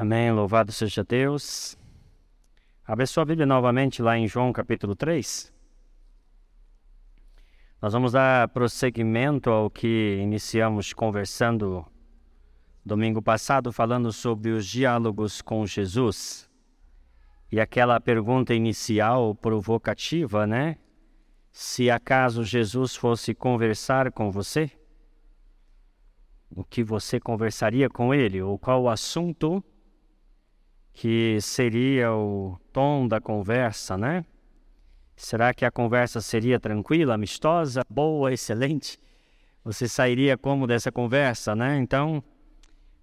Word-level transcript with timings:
Amém. 0.00 0.32
Louvado 0.32 0.72
seja 0.72 1.04
Deus. 1.04 1.76
Abre 2.86 3.04
sua 3.06 3.22
Bíblia 3.22 3.44
novamente 3.44 4.00
lá 4.00 4.16
em 4.16 4.26
João 4.26 4.50
capítulo 4.50 4.96
3. 4.96 5.52
Nós 7.82 7.92
vamos 7.92 8.12
dar 8.12 8.48
prosseguimento 8.48 9.50
ao 9.50 9.68
que 9.68 10.18
iniciamos 10.22 10.94
conversando 10.94 11.84
domingo 12.82 13.20
passado, 13.20 13.70
falando 13.74 14.10
sobre 14.10 14.52
os 14.52 14.66
diálogos 14.66 15.42
com 15.42 15.66
Jesus. 15.66 16.48
E 17.52 17.60
aquela 17.60 18.00
pergunta 18.00 18.54
inicial 18.54 19.34
provocativa, 19.34 20.46
né? 20.46 20.78
Se 21.52 21.90
acaso 21.90 22.42
Jesus 22.42 22.96
fosse 22.96 23.34
conversar 23.34 24.10
com 24.12 24.30
você, 24.30 24.72
o 26.50 26.64
que 26.64 26.82
você 26.82 27.20
conversaria 27.20 27.90
com 27.90 28.14
ele? 28.14 28.40
Ou 28.40 28.58
qual 28.58 28.84
o 28.84 28.88
assunto 28.88 29.62
que 31.00 31.40
seria 31.40 32.12
o 32.12 32.60
tom 32.74 33.08
da 33.08 33.22
conversa, 33.22 33.96
né? 33.96 34.22
Será 35.16 35.54
que 35.54 35.64
a 35.64 35.70
conversa 35.70 36.20
seria 36.20 36.60
tranquila, 36.60 37.14
amistosa, 37.14 37.82
boa, 37.88 38.34
excelente? 38.34 39.00
Você 39.64 39.88
sairia 39.88 40.36
como 40.36 40.66
dessa 40.66 40.92
conversa, 40.92 41.56
né? 41.56 41.78
Então, 41.78 42.22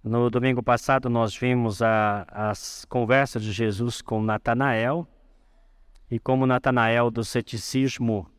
no 0.00 0.30
domingo 0.30 0.62
passado 0.62 1.10
nós 1.10 1.36
vimos 1.36 1.82
a, 1.82 2.24
as 2.30 2.84
conversas 2.84 3.42
de 3.42 3.50
Jesus 3.50 4.00
com 4.00 4.22
Natanael 4.22 5.04
e 6.08 6.20
como 6.20 6.46
Natanael 6.46 7.10
do 7.10 7.24
ceticismo 7.24 8.30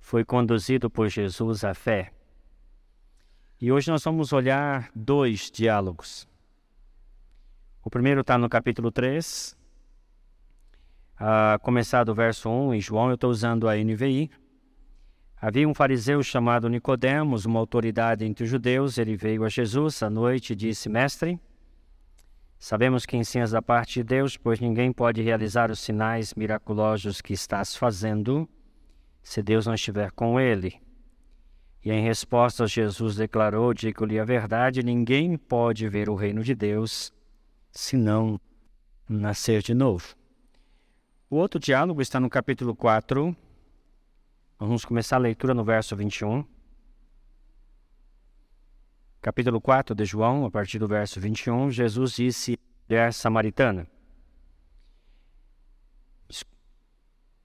foi 0.00 0.24
conduzido 0.24 0.88
por 0.88 1.10
Jesus 1.10 1.64
à 1.64 1.74
fé. 1.74 2.12
E 3.60 3.70
hoje 3.70 3.90
nós 3.90 4.02
vamos 4.02 4.32
olhar 4.32 4.90
dois 4.94 5.50
diálogos. 5.50 6.26
O 7.86 7.88
primeiro 7.88 8.22
está 8.22 8.36
no 8.36 8.48
capítulo 8.48 8.90
3, 8.90 9.56
a 11.16 11.56
começar 11.62 12.04
verso 12.12 12.50
1, 12.50 12.74
em 12.74 12.80
João, 12.80 13.10
eu 13.10 13.14
estou 13.14 13.30
usando 13.30 13.68
a 13.68 13.76
NVI. 13.76 14.28
Havia 15.40 15.68
um 15.68 15.72
fariseu 15.72 16.20
chamado 16.20 16.68
Nicodemos, 16.68 17.44
uma 17.44 17.60
autoridade 17.60 18.24
entre 18.24 18.42
os 18.42 18.50
judeus. 18.50 18.98
Ele 18.98 19.16
veio 19.16 19.44
a 19.44 19.48
Jesus 19.48 20.02
à 20.02 20.10
noite 20.10 20.52
e 20.52 20.56
disse: 20.56 20.88
Mestre, 20.88 21.40
sabemos 22.58 23.06
que 23.06 23.16
ensinas 23.16 23.52
da 23.52 23.62
parte 23.62 24.00
de 24.00 24.02
Deus, 24.02 24.36
pois 24.36 24.58
ninguém 24.58 24.92
pode 24.92 25.22
realizar 25.22 25.70
os 25.70 25.78
sinais 25.78 26.34
miraculosos 26.34 27.20
que 27.20 27.34
estás 27.34 27.76
fazendo 27.76 28.48
se 29.22 29.40
Deus 29.40 29.64
não 29.64 29.74
estiver 29.74 30.10
com 30.10 30.40
ele. 30.40 30.74
E 31.84 31.92
em 31.92 32.02
resposta, 32.02 32.66
Jesus 32.66 33.14
declarou: 33.14 33.72
Digo-lhe 33.72 34.18
a 34.18 34.24
verdade, 34.24 34.82
ninguém 34.82 35.36
pode 35.36 35.88
ver 35.88 36.10
o 36.10 36.16
reino 36.16 36.42
de 36.42 36.52
Deus 36.52 37.14
se 37.76 37.96
não 37.96 38.40
nascer 39.08 39.62
de 39.62 39.74
novo. 39.74 40.16
O 41.28 41.36
outro 41.36 41.60
diálogo 41.60 42.00
está 42.00 42.18
no 42.18 42.30
capítulo 42.30 42.74
4. 42.74 43.36
Vamos 44.58 44.84
começar 44.84 45.16
a 45.16 45.20
leitura 45.20 45.52
no 45.52 45.62
verso 45.62 45.94
21. 45.94 46.44
Capítulo 49.20 49.60
4 49.60 49.94
de 49.94 50.04
João, 50.04 50.46
a 50.46 50.50
partir 50.50 50.78
do 50.78 50.88
verso 50.88 51.20
21, 51.20 51.70
Jesus 51.70 52.12
disse 52.12 52.54
à 52.54 52.88
mulher 52.88 53.12
samaritana. 53.12 53.86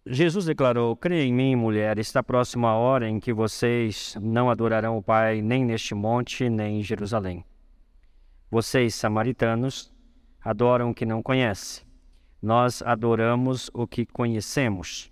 Jesus 0.06 0.46
declarou: 0.46 0.96
Creia 0.96 1.24
em 1.24 1.34
mim, 1.34 1.56
mulher, 1.56 1.98
está 2.00 2.24
próxima 2.24 2.70
a 2.70 2.76
hora 2.76 3.10
em 3.10 3.20
que 3.20 3.34
vocês 3.34 4.16
não 4.22 4.50
adorarão 4.50 4.98
o 4.98 5.04
Pai 5.04 5.42
nem 5.42 5.66
neste 5.66 5.94
monte, 5.94 6.50
nem 6.50 6.80
em 6.80 6.84
Jerusalém. 6.84 7.44
Vocês, 8.50 8.96
samaritanos, 8.96 9.91
adoram 10.44 10.90
o 10.90 10.94
que 10.94 11.06
não 11.06 11.22
conhece. 11.22 11.86
Nós 12.42 12.82
adoramos 12.82 13.70
o 13.74 13.86
que 13.86 14.06
conhecemos. 14.06 15.12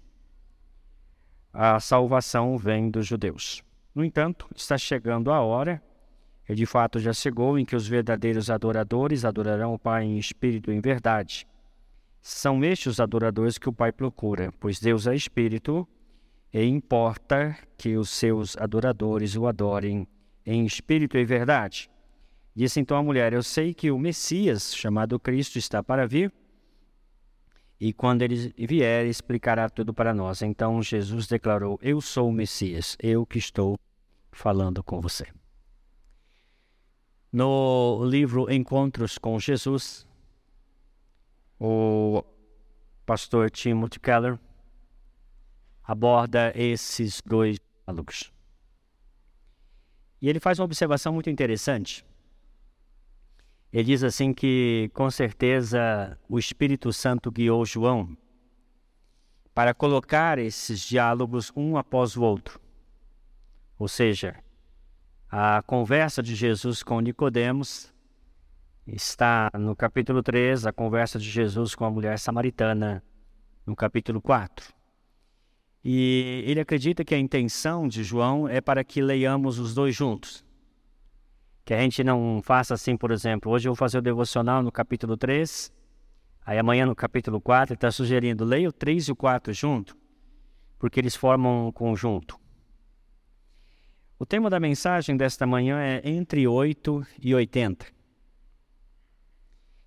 A 1.53 1.79
salvação 1.79 2.57
vem 2.57 2.89
dos 2.89 3.05
judeus. 3.05 3.63
No 3.93 4.03
entanto, 4.03 4.49
está 4.55 4.77
chegando 4.77 5.31
a 5.31 5.41
hora, 5.41 5.81
e 6.47 6.55
de 6.55 6.65
fato 6.65 6.99
já 6.99 7.13
chegou, 7.13 7.59
em 7.59 7.65
que 7.65 7.75
os 7.75 7.87
verdadeiros 7.87 8.49
adoradores 8.49 9.25
adorarão 9.25 9.73
o 9.73 9.79
Pai 9.79 10.03
em 10.03 10.17
espírito 10.17 10.71
e 10.71 10.75
em 10.75 10.81
verdade. 10.81 11.47
São 12.21 12.63
estes 12.63 12.93
os 12.93 12.99
adoradores 12.99 13.57
que 13.57 13.69
o 13.69 13.73
Pai 13.73 13.91
procura, 13.91 14.51
pois 14.59 14.79
Deus 14.79 15.07
é 15.07 15.15
espírito 15.15 15.87
e 16.51 16.63
importa 16.63 17.55
que 17.77 17.95
os 17.95 18.09
seus 18.09 18.57
adoradores 18.57 19.35
o 19.35 19.45
adorem 19.45 20.07
em 20.45 20.65
espírito 20.65 21.17
e 21.17 21.23
verdade. 21.23 21.89
Disse 22.59 22.77
então 22.77 22.97
a 22.97 23.01
mulher: 23.01 23.31
Eu 23.31 23.41
sei 23.41 23.73
que 23.73 23.89
o 23.89 23.97
Messias, 23.97 24.75
chamado 24.75 25.17
Cristo, 25.17 25.57
está 25.57 25.81
para 25.81 26.05
vir, 26.05 26.29
e 27.79 27.93
quando 27.93 28.21
ele 28.21 28.53
vier, 28.57 29.05
explicará 29.05 29.69
tudo 29.69 29.93
para 29.93 30.13
nós. 30.13 30.41
Então 30.41 30.83
Jesus 30.83 31.25
declarou: 31.25 31.79
Eu 31.81 32.01
sou 32.01 32.27
o 32.27 32.33
Messias, 32.33 32.97
eu 33.01 33.25
que 33.25 33.37
estou 33.37 33.79
falando 34.29 34.83
com 34.83 34.99
você. 34.99 35.25
No 37.31 38.03
livro 38.03 38.51
Encontros 38.51 39.17
com 39.17 39.39
Jesus, 39.39 40.05
o 41.57 42.21
pastor 43.05 43.49
Timothy 43.49 44.01
Keller 44.01 44.37
aborda 45.81 46.51
esses 46.53 47.21
dois 47.25 47.57
diálogos. 47.85 48.33
E 50.21 50.27
ele 50.27 50.41
faz 50.41 50.59
uma 50.59 50.65
observação 50.65 51.13
muito 51.13 51.29
interessante. 51.29 52.08
Ele 53.71 53.83
diz 53.83 54.03
assim 54.03 54.33
que 54.33 54.89
com 54.93 55.09
certeza 55.11 56.17
o 56.27 56.39
Espírito 56.39 56.91
Santo 56.91 57.31
guiou 57.31 57.63
João 57.65 58.17
para 59.53 59.73
colocar 59.73 60.39
esses 60.39 60.79
diálogos 60.79 61.51
um 61.55 61.77
após 61.77 62.15
o 62.15 62.23
outro. 62.23 62.59
Ou 63.77 63.87
seja, 63.87 64.35
a 65.29 65.61
conversa 65.61 66.23
de 66.23 66.33
Jesus 66.33 66.81
com 66.81 66.99
Nicodemos 66.99 67.93
está 68.87 69.51
no 69.53 69.75
capítulo 69.75 70.23
3, 70.23 70.65
a 70.65 70.73
conversa 70.73 71.19
de 71.19 71.29
Jesus 71.29 71.75
com 71.75 71.85
a 71.85 71.91
mulher 71.91 72.17
samaritana 72.17 73.03
no 73.65 73.75
capítulo 73.75 74.19
4. 74.19 74.73
E 75.83 76.43
ele 76.47 76.59
acredita 76.59 77.05
que 77.05 77.13
a 77.13 77.19
intenção 77.19 77.87
de 77.87 78.03
João 78.03 78.47
é 78.47 78.59
para 78.59 78.83
que 78.83 79.01
leiamos 79.01 79.59
os 79.59 79.75
dois 79.75 79.95
juntos. 79.95 80.43
Que 81.69 81.75
a 81.75 81.81
gente 81.81 82.03
não 82.03 82.41
faça 82.41 82.73
assim, 82.73 82.97
por 82.97 83.11
exemplo, 83.11 83.51
hoje 83.51 83.69
eu 83.69 83.73
vou 83.73 83.77
fazer 83.77 83.99
o 83.99 84.01
devocional 84.01 84.63
no 84.63 84.71
capítulo 84.71 85.15
3, 85.15 85.71
aí 86.43 86.57
amanhã 86.57 86.83
no 86.83 86.95
capítulo 86.95 87.39
4, 87.39 87.73
ele 87.73 87.77
está 87.77 87.91
sugerindo, 87.91 88.43
leia 88.43 88.69
o 88.69 88.71
3 88.71 89.09
e 89.09 89.11
o 89.11 89.15
4 89.15 89.53
junto, 89.53 89.95
porque 90.79 90.99
eles 90.99 91.15
formam 91.15 91.67
um 91.67 91.71
conjunto. 91.71 92.39
O 94.17 94.25
tema 94.25 94.49
da 94.49 94.59
mensagem 94.59 95.15
desta 95.15 95.45
manhã 95.45 95.79
é 95.79 96.01
entre 96.09 96.47
8 96.47 97.05
e 97.21 97.35
80. 97.35 97.85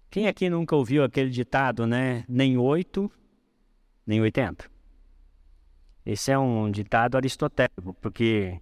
Quem 0.09 0.29
aqui 0.29 0.49
nunca 0.49 0.77
ouviu 0.77 1.03
aquele 1.03 1.31
ditado, 1.31 1.85
né? 1.85 2.25
Nem 2.29 2.57
8, 2.57 3.11
nem 4.07 4.21
80? 4.21 4.71
Esse 6.07 6.31
é 6.31 6.39
um 6.39 6.71
ditado 6.71 7.17
aristotélico, 7.17 7.93
porque 7.95 8.61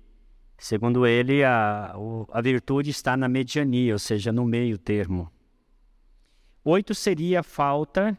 Segundo 0.61 1.07
ele, 1.07 1.43
a, 1.43 1.95
a 2.31 2.41
virtude 2.43 2.91
está 2.91 3.17
na 3.17 3.31
mediania, 3.31 3.95
ou 3.95 3.99
seja, 3.99 4.31
no 4.31 4.45
meio 4.45 4.77
termo. 4.77 5.33
Oito 6.63 6.95
seria 6.95 7.43
falta 7.43 8.17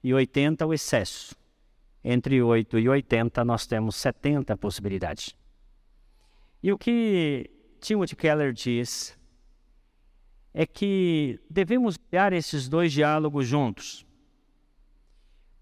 e 0.00 0.14
80 0.14 0.64
o 0.64 0.72
excesso. 0.72 1.34
Entre 2.04 2.40
8 2.40 2.78
e 2.78 2.88
80 2.88 3.44
nós 3.44 3.66
temos 3.66 3.96
70 3.96 4.56
possibilidades. 4.56 5.34
E 6.62 6.72
o 6.72 6.78
que 6.78 7.50
Timothy 7.80 8.14
Keller 8.14 8.52
diz 8.52 9.18
é 10.54 10.64
que 10.64 11.40
devemos 11.50 11.98
olhar 12.12 12.32
esses 12.32 12.68
dois 12.68 12.92
diálogos 12.92 13.44
juntos. 13.44 14.06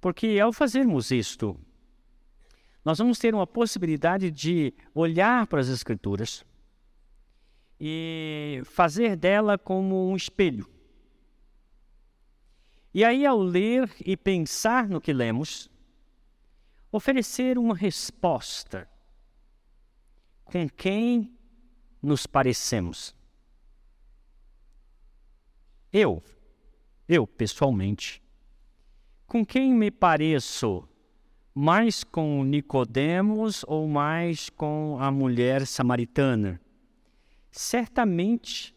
Porque 0.03 0.39
ao 0.39 0.53
fazermos 0.53 1.11
isto, 1.11 1.59
nós 2.85 2.99
vamos 2.99 3.19
ter 3.19 3.35
uma 3.35 3.47
possibilidade 3.47 4.31
de 4.31 4.75
olhar 4.95 5.47
para 5.47 5.61
as 5.61 5.69
Escrituras 5.69 6.45
e 7.81 8.61
fazer 8.65 9.17
dela 9.17 9.57
como 9.57 10.11
um 10.11 10.15
espelho. 10.15 10.69
E 12.93 13.03
aí, 13.03 13.27
ao 13.27 13.41
ler 13.41 13.91
e 14.05 14.17
pensar 14.17 14.89
no 14.89 15.01
que 15.01 15.13
lemos, 15.13 15.69
oferecer 16.93 17.59
uma 17.59 17.75
resposta 17.75 18.89
com 20.45 20.69
quem 20.69 21.37
nos 22.01 22.27
parecemos. 22.27 23.17
Eu, 25.93 26.23
eu 27.09 27.27
pessoalmente, 27.27 28.23
com 29.27 29.45
quem 29.45 29.75
me 29.75 29.91
pareço 29.91 30.89
mais 31.55 32.03
com 32.03 32.43
Nicodemos 32.43 33.65
ou 33.69 33.87
mais 33.87 34.51
com 34.51 34.99
a 34.99 35.11
mulher 35.11 35.67
samaritana? 35.67 36.61
Certamente, 37.53 38.75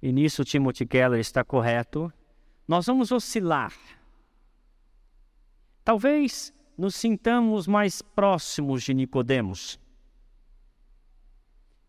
e 0.00 0.12
nisso 0.12 0.44
Timothy 0.44 0.86
Keller 0.86 1.18
está 1.18 1.42
correto, 1.42 2.12
nós 2.68 2.86
vamos 2.86 3.10
oscilar. 3.10 3.72
Talvez 5.82 6.52
nos 6.78 6.94
sintamos 6.94 7.66
mais 7.66 8.00
próximos 8.02 8.84
de 8.84 8.94
Nicodemos. 8.94 9.80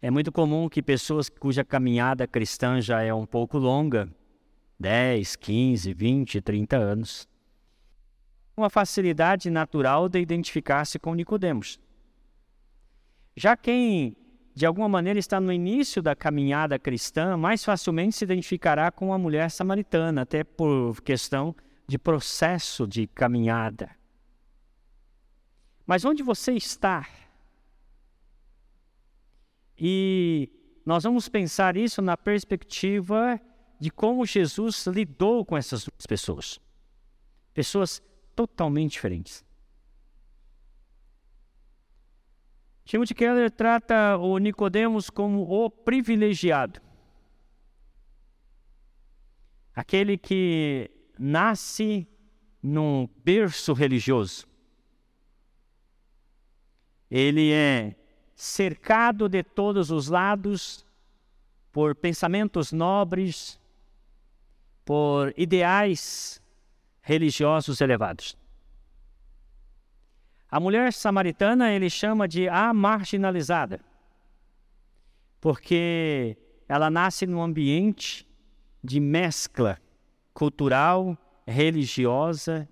É 0.02 0.10
muito 0.10 0.32
comum 0.32 0.70
que 0.70 0.82
pessoas 0.82 1.30
cuja 1.30 1.64
caminhada 1.64 2.28
cristã 2.28 2.82
já 2.82 3.02
é 3.02 3.14
um 3.14 3.26
pouco 3.26 3.58
longa, 3.58 4.10
10, 4.80 5.36
15, 5.36 5.94
20, 5.94 6.42
30 6.42 6.78
anos, 6.78 7.28
uma 8.58 8.72
facilidade 8.72 9.52
natural 9.52 10.10
de 10.10 10.20
identificar-se 10.20 10.98
com 10.98 11.14
Nicodemos. 11.14 11.80
Já 13.36 13.56
quem 13.56 14.18
de 14.56 14.66
alguma 14.66 14.90
maneira 14.90 15.20
está 15.20 15.40
no 15.40 15.54
início 15.54 16.02
da 16.02 16.16
caminhada 16.16 16.80
cristã, 16.80 17.38
mais 17.38 17.64
facilmente 17.64 18.16
se 18.16 18.26
identificará 18.26 18.92
com 18.92 19.14
a 19.14 19.18
mulher 19.18 19.52
samaritana, 19.52 20.24
até 20.24 20.44
por 20.44 21.00
questão 21.04 21.56
de 21.88 22.00
processo 22.00 22.88
de 22.88 23.06
caminhada. 23.06 23.92
Mas 25.86 26.04
onde 26.04 26.24
você 26.24 26.54
está? 26.54 27.08
E 29.78 30.50
nós 30.84 31.04
vamos 31.04 31.30
pensar 31.30 31.78
isso 31.78 32.02
na 32.02 32.18
perspectiva 32.18 33.40
de 33.80 33.92
como 33.92 34.26
Jesus 34.26 34.88
lidou 34.88 35.46
com 35.46 35.56
essas 35.56 35.88
pessoas. 36.10 36.60
Pessoas 37.54 38.02
totalmente 38.38 38.92
diferentes. 38.92 39.44
Timothy 42.86 43.16
Keller 43.16 43.50
trata 43.50 44.16
o 44.18 44.38
Nicodemos 44.38 45.10
como 45.10 45.42
o 45.42 45.72
privilegiado. 45.72 46.80
Aquele 49.74 50.18
que 50.18 50.90
nasce 51.18 52.08
num 52.62 53.10
berço 53.26 53.74
religioso. 53.74 54.48
Ele 57.10 57.52
é 57.52 57.96
cercado 58.36 59.28
de 59.28 59.42
todos 59.42 59.90
os 59.90 60.10
lados 60.10 60.86
por 61.72 61.96
pensamentos 61.96 62.72
nobres, 62.72 63.60
por 64.86 65.34
ideais 65.36 66.42
religiosos 67.08 67.80
elevados. 67.80 68.38
A 70.52 70.60
mulher 70.60 70.92
samaritana 70.92 71.72
ele 71.72 71.90
chama 71.90 72.28
de 72.28 72.50
a 72.50 72.74
marginalizada, 72.74 73.80
porque 75.40 76.36
ela 76.68 76.90
nasce 76.90 77.26
num 77.26 77.42
ambiente 77.42 78.28
de 78.84 79.00
mescla 79.00 79.80
cultural, 80.34 81.18
religiosa, 81.48 82.68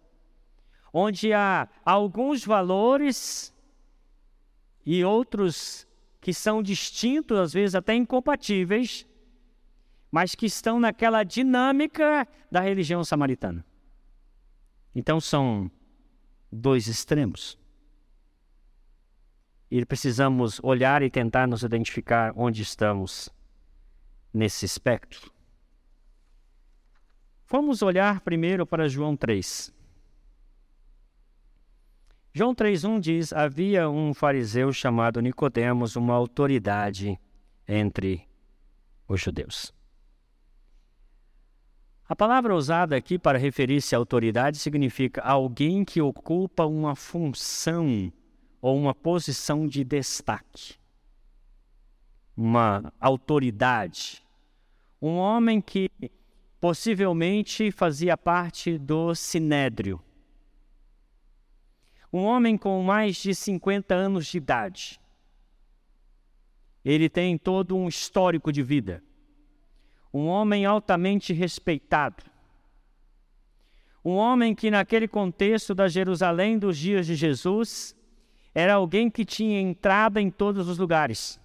onde 0.92 1.32
há 1.32 1.70
alguns 1.86 2.44
valores 2.44 3.54
e 4.86 5.02
outros 5.06 5.88
que 6.20 6.34
são 6.34 6.62
distintos, 6.62 7.40
às 7.40 7.54
vezes 7.54 7.74
até 7.74 7.96
incompatíveis, 7.96 9.08
mas 10.12 10.36
que 10.36 10.46
estão 10.46 10.78
naquela 10.78 11.24
dinâmica 11.24 12.28
da 12.52 12.60
religião 12.60 13.02
samaritana. 13.02 13.66
Então 14.96 15.20
são 15.20 15.70
dois 16.50 16.88
extremos. 16.88 17.60
E 19.70 19.86
precisamos 19.86 20.62
olhar 20.64 21.02
e 21.04 21.10
tentar 21.10 21.48
nos 21.48 21.64
identificar 21.64 22.32
onde 22.36 22.62
estamos 22.62 23.30
nesse 24.34 24.66
espectro. 24.66 25.30
Vamos 27.48 27.82
olhar 27.82 28.22
primeiro 28.22 28.66
para 28.66 28.88
João 28.88 29.18
3. 29.18 29.74
João 32.34 32.56
3:1 32.56 33.00
diz: 33.00 33.34
Havia 33.34 33.90
um 33.90 34.14
fariseu 34.14 34.72
chamado 34.72 35.22
Nicodemos, 35.22 35.96
uma 35.96 36.14
autoridade 36.14 37.20
entre 37.68 38.28
os 39.08 39.22
judeus. 39.22 39.74
A 42.08 42.16
palavra 42.16 42.56
usada 42.56 42.96
aqui 42.96 43.18
para 43.18 43.40
referir-se 43.40 43.96
à 43.96 43.98
autoridade 43.98 44.60
significa 44.60 45.22
alguém 45.22 45.84
que 45.84 46.00
ocupa 46.00 46.64
uma 46.64 46.96
função 46.96 48.14
ou 48.62 48.78
uma 48.78 48.94
posição 48.94 49.68
de 49.68 49.84
destaque, 49.84 50.76
uma 52.38 52.94
autoridade, 53.00 54.24
um 55.02 55.16
homem 55.16 55.60
que 55.60 55.90
possivelmente 56.62 57.72
fazia 57.72 58.16
parte 58.16 58.78
do 58.78 59.16
sinédrio, 59.16 60.00
um 62.14 62.24
homem 62.24 62.56
com 62.56 62.84
mais 62.84 63.16
de 63.16 63.34
50 63.34 63.96
anos 63.96 64.28
de 64.28 64.38
idade. 64.38 65.02
Ele 66.84 67.10
tem 67.10 67.36
todo 67.36 67.76
um 67.76 67.88
histórico 67.88 68.52
de 68.52 68.62
vida. 68.62 69.04
Um 70.16 70.28
homem 70.28 70.66
altamente 70.66 71.34
respeitado. 71.34 72.24
Um 74.04 74.14
homem 74.16 74.56
que, 74.56 74.72
naquele 74.72 75.10
contexto 75.10 75.76
da 75.76 75.90
Jerusalém 75.90 76.58
dos 76.58 76.78
dias 76.78 77.06
de 77.06 77.16
Jesus, 77.16 77.94
era 78.54 78.76
alguém 78.76 79.10
que 79.10 79.26
tinha 79.26 79.60
entrada 79.60 80.22
em 80.22 80.30
todos 80.30 80.70
os 80.70 80.78
lugares. 80.78 81.38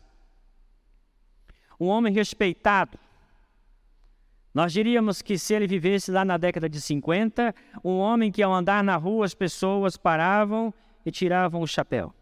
Um 1.80 1.86
homem 1.88 2.12
respeitado. 2.12 2.96
Nós 4.54 4.72
diríamos 4.72 5.20
que 5.20 5.36
se 5.36 5.52
ele 5.52 5.66
vivesse 5.66 6.12
lá 6.12 6.24
na 6.24 6.36
década 6.36 6.68
de 6.68 6.80
50, 6.80 7.52
um 7.82 7.98
homem 7.98 8.30
que 8.30 8.40
ao 8.40 8.54
andar 8.54 8.84
na 8.84 8.94
rua 8.94 9.24
as 9.24 9.34
pessoas 9.34 9.96
paravam 9.96 10.72
e 11.04 11.10
tiravam 11.10 11.60
o 11.60 11.66
chapéu. 11.66 12.14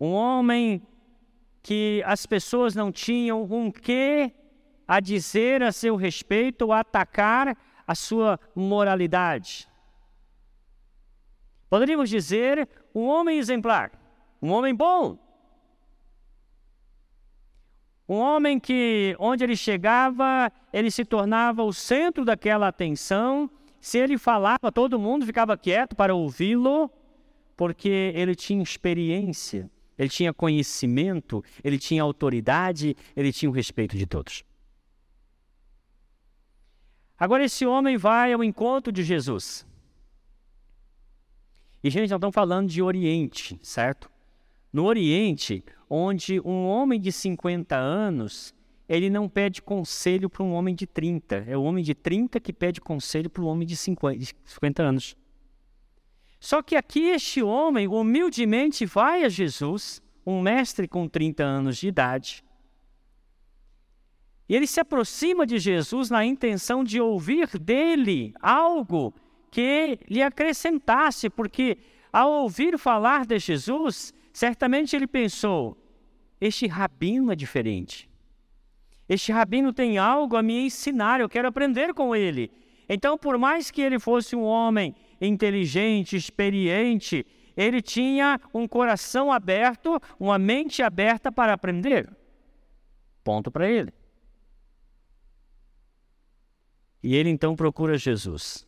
Um 0.00 0.12
homem 0.12 0.80
que 1.66 2.00
as 2.06 2.24
pessoas 2.24 2.76
não 2.76 2.92
tinham 2.92 3.42
um 3.42 3.72
que 3.72 4.32
a 4.86 5.00
dizer 5.00 5.64
a 5.64 5.72
seu 5.72 5.96
respeito 5.96 6.62
ou 6.62 6.72
atacar 6.72 7.58
a 7.84 7.92
sua 7.92 8.38
moralidade. 8.54 9.68
Poderíamos 11.68 12.08
dizer 12.08 12.68
um 12.94 13.06
homem 13.08 13.40
exemplar, 13.40 13.90
um 14.40 14.52
homem 14.52 14.72
bom. 14.72 15.18
Um 18.08 18.18
homem 18.18 18.60
que, 18.60 19.16
onde 19.18 19.42
ele 19.42 19.56
chegava, 19.56 20.52
ele 20.72 20.88
se 20.88 21.04
tornava 21.04 21.64
o 21.64 21.72
centro 21.72 22.24
daquela 22.24 22.68
atenção. 22.68 23.50
Se 23.80 23.98
ele 23.98 24.16
falava, 24.16 24.70
todo 24.70 25.00
mundo 25.00 25.26
ficava 25.26 25.58
quieto 25.58 25.96
para 25.96 26.14
ouvi-lo, 26.14 26.88
porque 27.56 28.12
ele 28.14 28.36
tinha 28.36 28.62
experiência, 28.62 29.68
ele 29.98 30.08
tinha 30.08 30.32
conhecimento, 30.32 31.42
ele 31.64 31.78
tinha 31.78 32.02
autoridade, 32.02 32.96
ele 33.14 33.32
tinha 33.32 33.50
o 33.50 33.52
respeito 33.52 33.96
de 33.96 34.06
todos. 34.06 34.44
Agora, 37.18 37.44
esse 37.44 37.64
homem 37.64 37.96
vai 37.96 38.32
ao 38.32 38.44
encontro 38.44 38.92
de 38.92 39.02
Jesus. 39.02 39.66
E, 41.82 41.88
gente, 41.88 42.10
nós 42.10 42.18
estamos 42.18 42.34
falando 42.34 42.68
de 42.68 42.82
Oriente, 42.82 43.58
certo? 43.62 44.10
No 44.72 44.84
Oriente, 44.84 45.64
onde 45.88 46.40
um 46.40 46.66
homem 46.66 47.00
de 47.00 47.10
50 47.10 47.74
anos, 47.74 48.54
ele 48.86 49.08
não 49.08 49.28
pede 49.28 49.62
conselho 49.62 50.28
para 50.28 50.42
um 50.42 50.52
homem 50.52 50.74
de 50.74 50.86
30. 50.86 51.44
É 51.48 51.56
o 51.56 51.62
homem 51.62 51.82
de 51.82 51.94
30 51.94 52.38
que 52.40 52.52
pede 52.52 52.80
conselho 52.80 53.30
para 53.30 53.42
o 53.42 53.46
homem 53.46 53.66
de 53.66 53.76
50, 53.76 54.18
de 54.18 54.34
50 54.44 54.82
anos. 54.82 55.16
Só 56.46 56.62
que 56.62 56.76
aqui 56.76 57.08
este 57.08 57.42
homem 57.42 57.88
humildemente 57.88 58.86
vai 58.86 59.24
a 59.24 59.28
Jesus, 59.28 60.00
um 60.24 60.40
mestre 60.40 60.86
com 60.86 61.08
30 61.08 61.42
anos 61.42 61.76
de 61.76 61.88
idade. 61.88 62.44
E 64.48 64.54
ele 64.54 64.68
se 64.68 64.78
aproxima 64.78 65.44
de 65.44 65.58
Jesus 65.58 66.08
na 66.08 66.24
intenção 66.24 66.84
de 66.84 67.00
ouvir 67.00 67.58
dele 67.58 68.32
algo 68.40 69.12
que 69.50 69.98
lhe 70.08 70.22
acrescentasse, 70.22 71.28
porque 71.28 71.78
ao 72.12 72.30
ouvir 72.30 72.78
falar 72.78 73.26
de 73.26 73.40
Jesus, 73.40 74.14
certamente 74.32 74.94
ele 74.94 75.08
pensou: 75.08 75.76
este 76.40 76.68
rabino 76.68 77.32
é 77.32 77.34
diferente. 77.34 78.08
Este 79.08 79.32
rabino 79.32 79.72
tem 79.72 79.98
algo 79.98 80.36
a 80.36 80.44
me 80.44 80.66
ensinar, 80.66 81.20
eu 81.20 81.28
quero 81.28 81.48
aprender 81.48 81.92
com 81.92 82.14
ele. 82.14 82.52
Então, 82.88 83.18
por 83.18 83.36
mais 83.36 83.68
que 83.68 83.82
ele 83.82 83.98
fosse 83.98 84.36
um 84.36 84.44
homem 84.44 84.94
inteligente, 85.20 86.16
experiente, 86.16 87.26
ele 87.56 87.80
tinha 87.80 88.40
um 88.52 88.68
coração 88.68 89.32
aberto, 89.32 90.00
uma 90.18 90.38
mente 90.38 90.82
aberta 90.82 91.32
para 91.32 91.54
aprender. 91.54 92.08
Ponto 93.24 93.50
para 93.50 93.68
ele. 93.68 93.92
E 97.02 97.14
ele 97.14 97.30
então 97.30 97.56
procura 97.56 97.96
Jesus. 97.96 98.66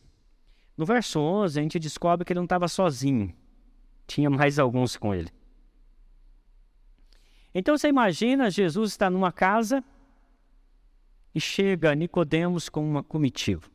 No 0.75 0.85
verso 0.85 1.19
11, 1.19 1.59
a 1.59 1.61
gente 1.61 1.77
descobre 1.77 2.25
que 2.25 2.31
ele 2.33 2.39
não 2.39 2.45
estava 2.45 2.67
sozinho, 2.67 3.35
tinha 4.07 4.29
mais 4.29 4.57
alguns 4.57 4.95
com 4.95 5.13
ele. 5.13 5.29
Então 7.53 7.77
você 7.77 7.89
imagina, 7.89 8.49
Jesus 8.49 8.91
está 8.91 9.09
numa 9.09 9.31
casa, 9.31 9.83
e 11.33 11.39
chega 11.39 11.93
Nicodemos 11.95 12.69
com 12.69 12.87
uma 12.87 13.03
comitiva. 13.03 13.69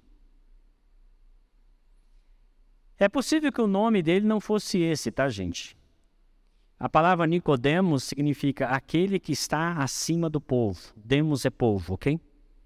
É 2.99 3.09
possível 3.09 3.53
que 3.53 3.61
o 3.61 3.67
nome 3.67 4.03
dele 4.03 4.27
não 4.27 4.41
fosse 4.41 4.79
esse, 4.79 5.11
tá, 5.11 5.29
gente? 5.29 5.77
A 6.79 6.89
palavra 6.89 7.27
Nicodemos 7.27 8.05
significa 8.05 8.69
aquele 8.69 9.19
que 9.19 9.33
está 9.33 9.75
acima 9.75 10.29
do 10.29 10.41
povo. 10.41 10.81
Demos 10.97 11.45
é 11.45 11.51
povo, 11.51 11.95
ok? 11.95 12.21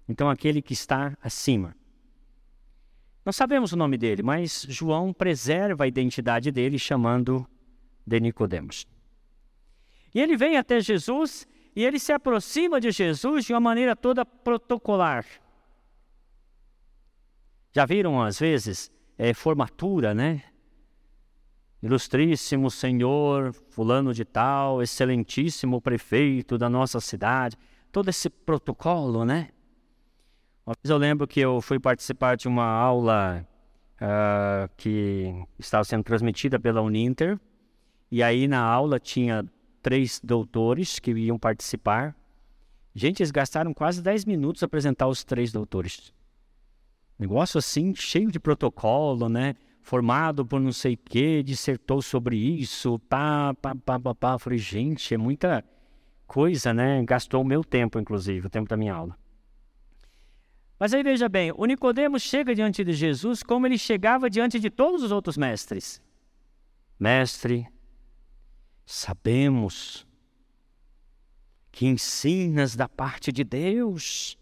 Então 0.07 0.29
aquele 0.29 0.61
que 0.61 0.73
está 0.73 1.17
acima. 1.21 1.75
Não 3.25 3.33
sabemos 3.33 3.71
o 3.71 3.77
nome 3.77 3.97
dele, 3.97 4.23
mas 4.23 4.65
João 4.67 5.13
preserva 5.13 5.83
a 5.83 5.87
identidade 5.87 6.51
dele 6.51 6.79
chamando 6.79 7.47
de 8.05 8.19
Nicodemos. 8.19 8.87
E 10.13 10.19
ele 10.19 10.35
vem 10.35 10.57
até 10.57 10.79
Jesus 10.79 11.47
e 11.75 11.83
ele 11.83 11.99
se 11.99 12.11
aproxima 12.11 12.81
de 12.81 12.91
Jesus 12.91 13.45
de 13.45 13.53
uma 13.53 13.59
maneira 13.59 13.95
toda 13.95 14.25
protocolar. 14.25 15.25
Já 17.71 17.85
viram 17.85 18.21
às 18.21 18.39
vezes 18.39 18.91
é, 19.19 19.33
formatura, 19.33 20.15
né? 20.15 20.41
Ilustríssimo 21.83 22.71
Senhor, 22.71 23.53
fulano 23.53 24.13
de 24.13 24.23
tal, 24.23 24.81
excelentíssimo 24.81 25.81
prefeito 25.81 26.57
da 26.57 26.69
nossa 26.69 27.01
cidade, 27.01 27.57
todo 27.91 28.07
esse 28.07 28.29
protocolo, 28.29 29.25
né? 29.25 29.49
Uma 30.65 30.73
vez 30.81 30.89
eu 30.89 30.97
lembro 30.97 31.27
que 31.27 31.39
eu 31.41 31.59
fui 31.59 31.79
participar 31.79 32.37
de 32.37 32.47
uma 32.47 32.65
aula 32.65 33.45
uh, 34.01 34.69
que 34.77 35.33
estava 35.57 35.83
sendo 35.83 36.03
transmitida 36.03 36.57
pela 36.57 36.81
Uninter, 36.81 37.37
e 38.09 38.23
aí 38.23 38.47
na 38.47 38.61
aula 38.61 38.99
tinha 38.99 39.45
três 39.81 40.21
doutores 40.23 40.97
que 40.97 41.11
iam 41.11 41.37
participar. 41.37 42.15
Gente, 42.95 43.21
eles 43.21 43.31
gastaram 43.31 43.73
quase 43.73 44.01
10 44.01 44.25
minutos 44.25 44.63
apresentar 44.63 45.07
os 45.07 45.23
três 45.23 45.51
doutores. 45.51 46.13
Negócio 47.19 47.57
assim, 47.57 47.93
cheio 47.93 48.31
de 48.31 48.39
protocolo, 48.39 49.27
né? 49.27 49.55
Formado 49.81 50.45
por 50.45 50.61
não 50.61 50.71
sei 50.71 50.93
o 50.93 50.97
quê, 50.97 51.43
dissertou 51.43 52.01
sobre 52.01 52.37
isso, 52.37 52.97
pá, 53.09 53.53
pá, 53.61 53.75
pá, 53.75 53.99
pá, 53.99 54.15
pá. 54.15 54.39
Falei, 54.39 54.57
gente, 54.57 55.13
é 55.13 55.17
muita 55.17 55.63
coisa, 56.25 56.73
né? 56.73 57.03
Gastou 57.03 57.41
o 57.41 57.45
meu 57.45 57.61
tempo, 57.61 57.99
inclusive, 57.99 58.47
o 58.47 58.49
tempo 58.49 58.69
da 58.69 58.77
minha 58.77 58.93
aula. 58.93 59.17
Mas 60.79 60.93
aí 60.93 61.03
veja 61.03 61.27
bem, 61.27 61.51
o 61.57 61.65
Nicodemos 61.65 62.21
chega 62.21 62.55
diante 62.55 62.85
de 62.85 62.93
Jesus 62.93 63.43
como 63.43 63.67
ele 63.67 63.77
chegava 63.77 64.29
diante 64.29 64.57
de 64.57 64.69
todos 64.69 65.03
os 65.03 65.11
outros 65.11 65.35
mestres. 65.35 66.01
Mestre, 66.97 67.67
sabemos 68.85 70.07
que 71.69 71.85
ensinas 71.85 72.77
da 72.77 72.87
parte 72.87 73.29
de 73.29 73.43
Deus, 73.43 74.38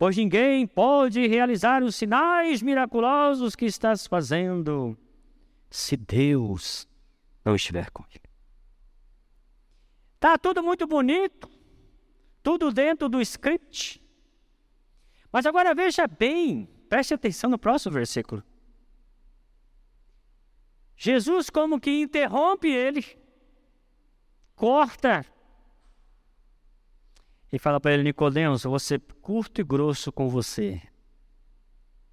pois 0.00 0.16
ninguém 0.16 0.66
pode 0.66 1.26
realizar 1.26 1.82
os 1.82 1.94
sinais 1.94 2.62
miraculosos 2.62 3.54
que 3.54 3.66
estás 3.66 4.06
fazendo 4.06 4.96
se 5.68 5.94
Deus 5.94 6.88
não 7.44 7.54
estiver 7.54 7.90
com 7.90 8.02
ele. 8.10 8.24
Tá 10.18 10.38
tudo 10.38 10.62
muito 10.62 10.86
bonito, 10.86 11.50
tudo 12.42 12.72
dentro 12.72 13.10
do 13.10 13.20
script. 13.20 14.02
Mas 15.30 15.44
agora 15.44 15.74
veja 15.74 16.06
bem, 16.06 16.66
preste 16.88 17.12
atenção 17.12 17.50
no 17.50 17.58
próximo 17.58 17.92
versículo. 17.92 18.42
Jesus 20.96 21.50
como 21.50 21.78
que 21.78 22.00
interrompe 22.00 22.68
ele, 22.68 23.04
corta 24.56 25.26
e 27.52 27.58
fala 27.58 27.80
para 27.80 27.92
ele, 27.92 28.04
Nicodemos, 28.04 28.64
eu 28.64 28.70
vou 28.70 28.78
ser 28.78 29.00
curto 29.20 29.60
e 29.60 29.64
grosso 29.64 30.12
com 30.12 30.28
você. 30.28 30.80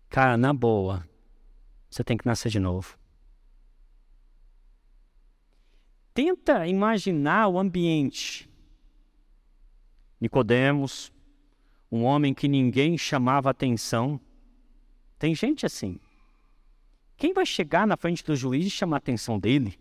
Cara, 0.10 0.38
na 0.38 0.54
boa, 0.54 1.08
você 1.90 2.04
tem 2.04 2.18
que 2.18 2.26
nascer 2.26 2.50
de 2.50 2.60
novo. 2.60 2.98
Tenta 6.14 6.66
imaginar 6.66 7.48
o 7.48 7.60
ambiente. 7.60 8.50
Nicodemos, 10.20 11.14
um 11.92 12.04
homem 12.04 12.34
que 12.34 12.48
ninguém 12.48 12.98
chamava 12.98 13.52
atenção. 13.52 14.20
Tem 15.20 15.36
gente 15.36 15.66
assim. 15.66 16.00
Quem 17.16 17.34
vai 17.34 17.46
chegar 17.46 17.86
na 17.86 17.96
frente 17.96 18.24
do 18.24 18.36
juiz 18.36 18.66
e 18.66 18.70
chamar 18.72 18.98
a 18.98 19.00
atenção 19.00 19.38
dele? 19.38 19.80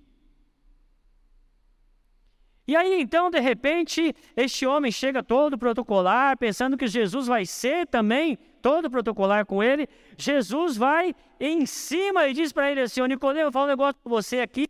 E 2.67 2.75
aí, 2.75 3.01
então, 3.01 3.31
de 3.31 3.39
repente, 3.39 4.15
este 4.37 4.67
homem 4.67 4.91
chega 4.91 5.23
todo 5.23 5.57
protocolar, 5.57 6.37
pensando 6.37 6.77
que 6.77 6.89
Jesus 6.89 7.29
vai 7.29 7.47
ser 7.47 7.87
também 7.87 8.37
todo 8.61 8.91
protocolar 8.91 9.47
com 9.47 9.63
ele. 9.63 9.89
Jesus 10.19 10.77
vai 10.77 11.15
em 11.39 11.65
cima 11.65 12.27
e 12.27 12.33
diz 12.33 12.53
para 12.53 12.71
ele 12.71 12.81
assim: 12.81 13.01
Ô 13.01 13.07
Nicodemo, 13.07 13.41
eu 13.41 13.45
vou 13.47 13.53
falar 13.53 13.67
um 13.67 13.69
negócio 13.69 14.01
com 14.03 14.11
você 14.11 14.41
aqui, 14.41 14.67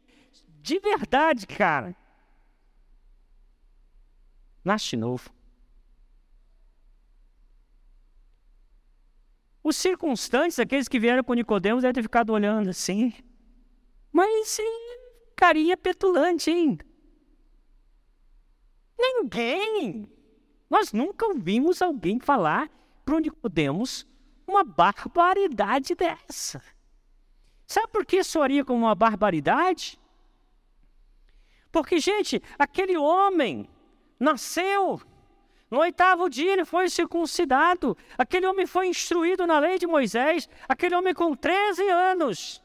de 0.60 0.78
verdade, 0.78 1.46
cara. 1.46 1.96
Nasce 4.62 4.96
novo. 4.96 5.30
Os 9.62 9.76
circunstantes, 9.76 10.58
aqueles 10.58 10.86
que 10.86 11.00
vieram 11.00 11.24
com 11.24 11.32
Nicodemos, 11.32 11.82
devem 11.82 11.94
ter 11.94 12.02
ficado 12.02 12.30
olhando 12.30 12.68
assim. 12.68 13.12
Mas 14.12 14.58
carinha 15.34 15.76
petulante, 15.76 16.50
hein? 16.50 16.78
Ninguém! 18.98 20.10
Nós 20.68 20.92
nunca 20.92 21.26
ouvimos 21.26 21.80
alguém 21.80 22.18
falar 22.18 22.68
para 23.04 23.16
o 23.16 23.18
Nicodemos 23.18 24.06
uma 24.46 24.64
barbaridade 24.64 25.94
dessa. 25.94 26.62
Sabe 27.66 27.88
por 27.88 28.04
que 28.04 28.22
soaria 28.22 28.64
como 28.64 28.86
uma 28.86 28.94
barbaridade? 28.94 29.98
Porque, 31.70 31.98
gente, 31.98 32.42
aquele 32.58 32.96
homem 32.96 33.68
nasceu 34.18 35.00
no 35.70 35.80
oitavo 35.80 36.30
dia 36.30 36.52
ele 36.52 36.64
foi 36.64 36.88
circuncidado. 36.88 37.96
Aquele 38.16 38.46
homem 38.46 38.66
foi 38.66 38.86
instruído 38.86 39.46
na 39.46 39.58
lei 39.58 39.78
de 39.78 39.86
Moisés. 39.86 40.48
Aquele 40.68 40.94
homem 40.94 41.12
com 41.12 41.34
13 41.34 41.88
anos. 41.88 42.62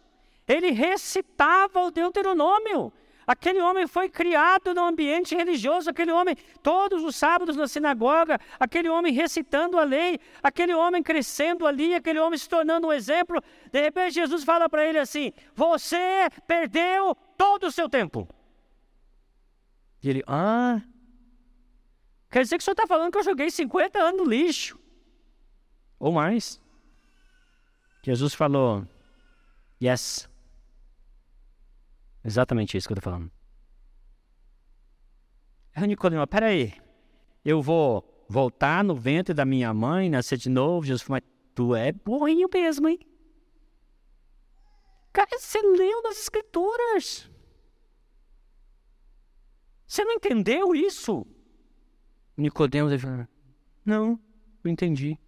Ele 0.48 0.72
recitava 0.72 1.82
o 1.82 1.92
Deuteronômio. 1.92 2.94
Aquele 3.26 3.62
homem 3.62 3.88
foi 3.88 4.10
criado 4.10 4.74
no 4.74 4.84
ambiente 4.84 5.36
religioso, 5.36 5.90
aquele 5.90 6.12
homem 6.12 6.36
todos 6.62 7.04
os 7.04 7.16
sábados 7.16 7.56
na 7.56 7.68
sinagoga, 7.68 8.40
aquele 8.60 8.90
homem 8.90 9.14
recitando 9.14 9.78
a 9.78 9.84
lei, 9.84 10.20
aquele 10.42 10.74
homem 10.74 11.04
crescendo 11.04 11.66
ali, 11.68 11.94
aquele 11.94 12.20
homem 12.20 12.38
se 12.38 12.50
tornando 12.50 12.88
um 12.88 12.94
exemplo. 12.94 13.42
De 13.72 13.82
repente 13.82 14.16
Jesus 14.16 14.44
fala 14.44 14.68
para 14.70 14.86
ele 14.86 15.00
assim: 15.00 15.32
Você 15.56 16.30
perdeu 16.48 17.16
todo 17.38 17.68
o 17.68 17.72
seu 17.72 17.88
tempo. 17.88 18.28
E 20.04 20.10
ele, 20.10 20.24
ah, 20.26 20.82
Quer 22.32 22.44
dizer 22.44 22.58
que 22.58 22.62
o 22.62 22.66
senhor 22.66 22.74
está 22.74 22.88
falando 22.88 23.12
que 23.12 23.18
eu 23.18 23.24
joguei 23.24 23.52
50 23.52 24.00
anos 24.00 24.22
no 24.22 24.30
lixo. 24.30 24.80
Ou 26.00 26.14
mais. 26.14 26.62
Jesus 28.02 28.34
falou, 28.34 28.88
yes. 29.84 30.30
Exatamente 32.24 32.78
isso 32.78 32.88
que 32.88 32.94
eu 32.94 32.98
estou 32.98 33.12
falando. 33.12 33.32
Aí 35.74 35.88
Nicodemo, 35.88 36.26
peraí, 36.28 36.74
eu 37.44 37.62
vou 37.62 38.26
voltar 38.30 38.84
no 38.84 38.96
ventre 38.96 39.34
da 39.34 39.46
minha 39.46 39.74
mãe, 39.74 40.10
nascer 40.10 40.38
de 40.38 40.50
novo? 40.50 40.86
Jesus 40.86 41.02
falou, 41.02 41.22
mas 41.22 41.54
tu 41.56 41.76
é 41.76 41.92
burrinho 41.92 42.50
mesmo, 42.54 42.88
hein? 42.88 43.00
Cara, 45.14 45.30
você 45.38 45.62
leu 45.62 46.02
nas 46.04 46.18
escrituras. 46.18 47.30
Você 49.86 50.06
não 50.06 50.14
entendeu 50.14 50.74
isso? 50.74 51.26
Nicodemos 52.38 53.02
falou, 53.02 53.28
não, 53.84 54.20
eu 54.64 54.72
entendi. 54.72 55.20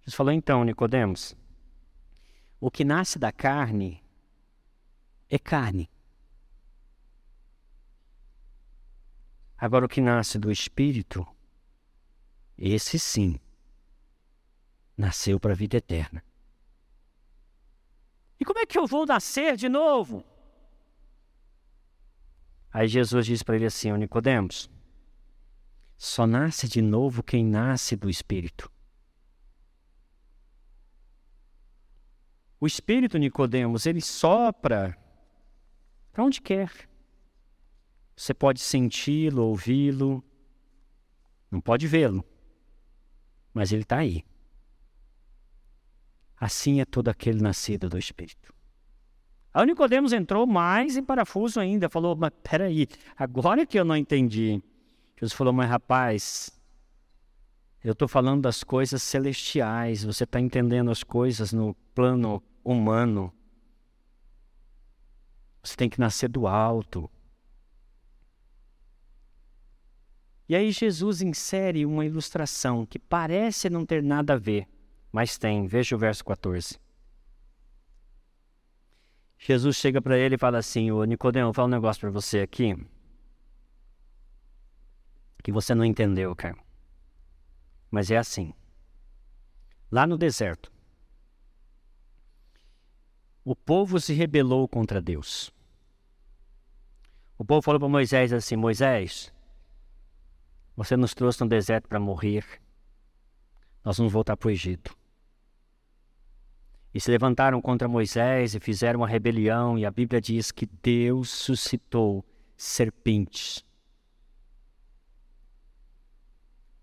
Jesus 0.00 0.14
falou, 0.14 0.32
então, 0.32 0.62
Nicodemos, 0.62 1.36
o 2.60 2.70
que 2.70 2.84
nasce 2.84 3.18
da 3.18 3.32
carne 3.32 4.04
é 5.28 5.38
carne. 5.38 5.90
Agora 9.58 9.84
o 9.84 9.88
que 9.88 10.00
nasce 10.00 10.38
do 10.38 10.52
espírito, 10.52 11.26
esse 12.56 12.98
sim, 12.98 13.40
nasceu 14.96 15.40
para 15.40 15.52
a 15.52 15.56
vida 15.56 15.76
eterna. 15.76 16.24
E 18.38 18.44
como 18.44 18.60
é 18.60 18.66
que 18.66 18.78
eu 18.78 18.86
vou 18.86 19.04
nascer 19.04 19.56
de 19.56 19.68
novo? 19.68 20.24
Aí 22.72 22.86
Jesus 22.86 23.26
diz 23.26 23.42
para 23.42 23.56
ele 23.56 23.66
assim, 23.66 23.92
Nicodemos, 23.92 24.70
só 25.96 26.24
nasce 26.24 26.68
de 26.68 26.80
novo 26.80 27.22
quem 27.22 27.44
nasce 27.44 27.96
do 27.96 28.08
Espírito. 28.08 28.70
O 32.60 32.66
Espírito 32.66 33.18
Nicodemos, 33.18 33.86
ele 33.86 34.00
sopra 34.00 34.96
para 36.12 36.24
onde 36.24 36.40
quer. 36.40 36.87
Você 38.18 38.34
pode 38.34 38.58
senti-lo, 38.58 39.44
ouvi-lo, 39.44 40.24
não 41.48 41.60
pode 41.60 41.86
vê-lo, 41.86 42.24
mas 43.54 43.70
ele 43.70 43.82
está 43.82 43.98
aí. 43.98 44.24
Assim 46.36 46.80
é 46.80 46.84
todo 46.84 47.06
aquele 47.06 47.40
nascido 47.40 47.88
do 47.88 47.96
Espírito. 47.96 48.52
Aí 49.54 49.64
Nicodemos 49.66 50.12
entrou 50.12 50.48
mais 50.48 50.96
em 50.96 51.04
parafuso 51.04 51.60
ainda, 51.60 51.88
falou, 51.88 52.16
mas 52.16 52.32
peraí, 52.42 52.88
agora 53.16 53.64
que 53.64 53.78
eu 53.78 53.84
não 53.84 53.96
entendi. 53.96 54.60
Jesus 55.16 55.32
falou, 55.32 55.52
mas 55.52 55.70
rapaz, 55.70 56.50
eu 57.84 57.92
estou 57.92 58.08
falando 58.08 58.42
das 58.42 58.64
coisas 58.64 59.00
celestiais, 59.00 60.02
você 60.02 60.24
está 60.24 60.40
entendendo 60.40 60.90
as 60.90 61.04
coisas 61.04 61.52
no 61.52 61.72
plano 61.94 62.42
humano. 62.64 63.32
Você 65.62 65.76
tem 65.76 65.88
que 65.88 66.00
nascer 66.00 66.28
do 66.28 66.48
alto. 66.48 67.08
E 70.48 70.56
aí 70.56 70.72
Jesus 70.72 71.20
insere 71.20 71.84
uma 71.84 72.06
ilustração 72.06 72.86
que 72.86 72.98
parece 72.98 73.68
não 73.68 73.84
ter 73.84 74.02
nada 74.02 74.32
a 74.32 74.38
ver, 74.38 74.66
mas 75.12 75.36
tem. 75.36 75.66
Veja 75.66 75.94
o 75.94 75.98
verso 75.98 76.24
14. 76.24 76.78
Jesus 79.36 79.76
chega 79.76 80.00
para 80.00 80.18
ele 80.18 80.36
e 80.36 80.38
fala 80.38 80.58
assim: 80.58 80.90
Ô 80.90 81.04
Nicodemo, 81.04 81.46
vou 81.46 81.54
falar 81.54 81.68
um 81.68 81.70
negócio 81.70 82.00
para 82.00 82.10
você 82.10 82.40
aqui 82.40 82.76
que 85.48 85.52
você 85.52 85.74
não 85.74 85.84
entendeu, 85.84 86.36
cara. 86.36 86.58
Mas 87.90 88.10
é 88.10 88.18
assim. 88.18 88.52
Lá 89.90 90.06
no 90.06 90.18
deserto, 90.18 90.70
o 93.42 93.56
povo 93.56 93.98
se 93.98 94.12
rebelou 94.12 94.68
contra 94.68 95.00
Deus. 95.00 95.50
O 97.38 97.44
povo 97.46 97.62
falou 97.62 97.80
para 97.80 97.88
Moisés 97.88 98.30
assim: 98.32 98.56
Moisés, 98.56 99.32
você 100.78 100.96
nos 100.96 101.12
trouxe 101.12 101.40
no 101.40 101.48
deserto 101.48 101.88
para 101.88 101.98
morrer. 101.98 102.44
Nós 103.84 103.98
vamos 103.98 104.12
voltar 104.12 104.36
para 104.36 104.46
o 104.46 104.50
Egito. 104.50 104.96
E 106.94 107.00
se 107.00 107.10
levantaram 107.10 107.60
contra 107.60 107.88
Moisés 107.88 108.54
e 108.54 108.60
fizeram 108.60 109.00
uma 109.00 109.08
rebelião, 109.08 109.76
e 109.76 109.84
a 109.84 109.90
Bíblia 109.90 110.20
diz 110.20 110.52
que 110.52 110.66
Deus 110.80 111.30
suscitou 111.30 112.24
serpentes. 112.56 113.64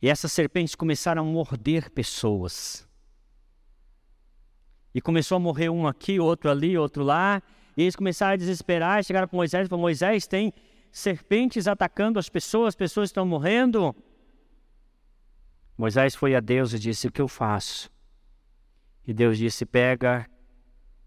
E 0.02 0.10
essas 0.10 0.34
serpentes 0.34 0.76
começaram 0.76 1.22
a 1.22 1.26
morder 1.26 1.90
pessoas. 1.90 2.86
E 4.94 5.00
começou 5.00 5.38
a 5.38 5.40
morrer 5.40 5.70
um 5.70 5.88
aqui, 5.88 6.20
outro 6.20 6.52
ali, 6.52 6.78
outro 6.78 7.02
lá. 7.02 7.42
E 7.78 7.84
eles 7.84 7.96
começaram 7.96 8.34
a 8.34 8.38
desesperar, 8.38 9.02
chegaram 9.06 9.26
para 9.26 9.38
Moisés 9.38 9.66
e 9.66 9.70
falaram: 9.70 9.82
Moisés, 9.82 10.28
tem 10.28 10.54
serpentes 10.96 11.68
atacando 11.68 12.18
as 12.18 12.30
pessoas, 12.30 12.70
as 12.70 12.76
pessoas 12.76 13.10
estão 13.10 13.26
morrendo. 13.26 13.94
Moisés 15.78 16.16
foi 16.16 16.34
a 16.34 16.40
Deus 16.40 16.72
e 16.72 16.80
disse: 16.80 17.10
O 17.10 17.12
que 17.12 17.22
eu 17.22 17.28
faço? 17.28 17.92
E 19.06 19.14
Deus 19.14 19.38
disse: 19.38 19.66
Pega 19.66 20.26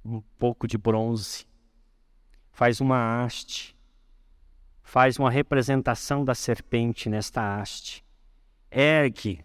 um 0.05 0.21
pouco 0.39 0.69
de 0.69 0.77
bronze, 0.77 1.47
faz 2.51 2.83
uma 2.83 3.25
haste, 3.25 3.75
faz 4.83 5.19
uma 5.19 5.31
representação 5.31 6.23
da 6.23 6.35
serpente 6.35 7.09
nesta 7.09 7.59
haste, 7.59 8.05
ergue, 8.71 9.43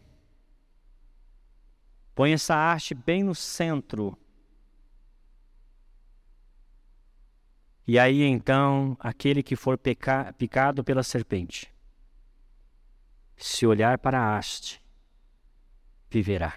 põe 2.13 2.33
essa 2.33 2.73
haste 2.73 2.93
bem 2.93 3.23
no 3.23 3.33
centro 3.33 4.17
E 7.85 7.99
aí 7.99 8.23
então, 8.23 8.95
aquele 8.99 9.43
que 9.43 9.55
for 9.55 9.77
peca, 9.77 10.33
picado 10.33 10.83
pela 10.83 11.03
serpente, 11.03 11.71
se 13.35 13.65
olhar 13.65 13.97
para 13.97 14.19
a 14.19 14.37
haste, 14.37 14.81
viverá. 16.09 16.53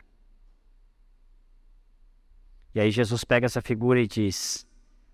E 2.75 2.81
aí 2.81 2.91
Jesus 2.91 3.25
pega 3.25 3.47
essa 3.47 3.61
figura 3.61 4.01
e 4.01 4.07
diz: 4.07 4.67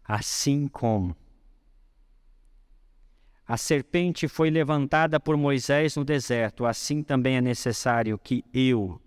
Assim 0.04 0.68
como 0.68 1.16
a 3.46 3.56
serpente 3.56 4.28
foi 4.28 4.50
levantada 4.50 5.18
por 5.18 5.36
Moisés 5.36 5.96
no 5.96 6.04
deserto, 6.04 6.64
assim 6.64 7.02
também 7.02 7.36
é 7.36 7.40
necessário 7.40 8.18
que 8.18 8.44
eu, 8.52 9.00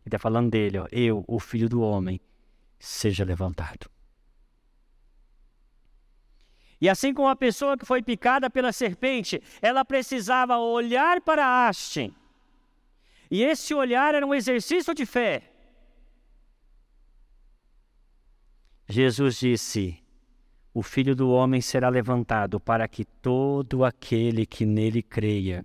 ele 0.00 0.06
está 0.06 0.18
falando 0.18 0.50
dele, 0.50 0.78
ó, 0.78 0.86
eu, 0.90 1.24
o 1.28 1.38
filho 1.38 1.68
do 1.68 1.80
homem, 1.80 2.20
seja 2.78 3.24
levantado. 3.24 3.93
E 6.80 6.88
assim 6.88 7.14
como 7.14 7.28
a 7.28 7.36
pessoa 7.36 7.76
que 7.76 7.86
foi 7.86 8.02
picada 8.02 8.50
pela 8.50 8.72
serpente, 8.72 9.42
ela 9.62 9.84
precisava 9.84 10.58
olhar 10.58 11.20
para 11.20 11.44
a 11.44 11.68
haste. 11.68 12.12
E 13.30 13.42
esse 13.42 13.74
olhar 13.74 14.14
era 14.14 14.26
um 14.26 14.34
exercício 14.34 14.94
de 14.94 15.06
fé. 15.06 15.50
Jesus 18.88 19.38
disse: 19.38 20.02
O 20.72 20.82
filho 20.82 21.16
do 21.16 21.30
homem 21.30 21.60
será 21.60 21.88
levantado 21.88 22.60
para 22.60 22.86
que 22.86 23.04
todo 23.04 23.84
aquele 23.84 24.44
que 24.44 24.66
nele 24.66 25.02
creia 25.02 25.64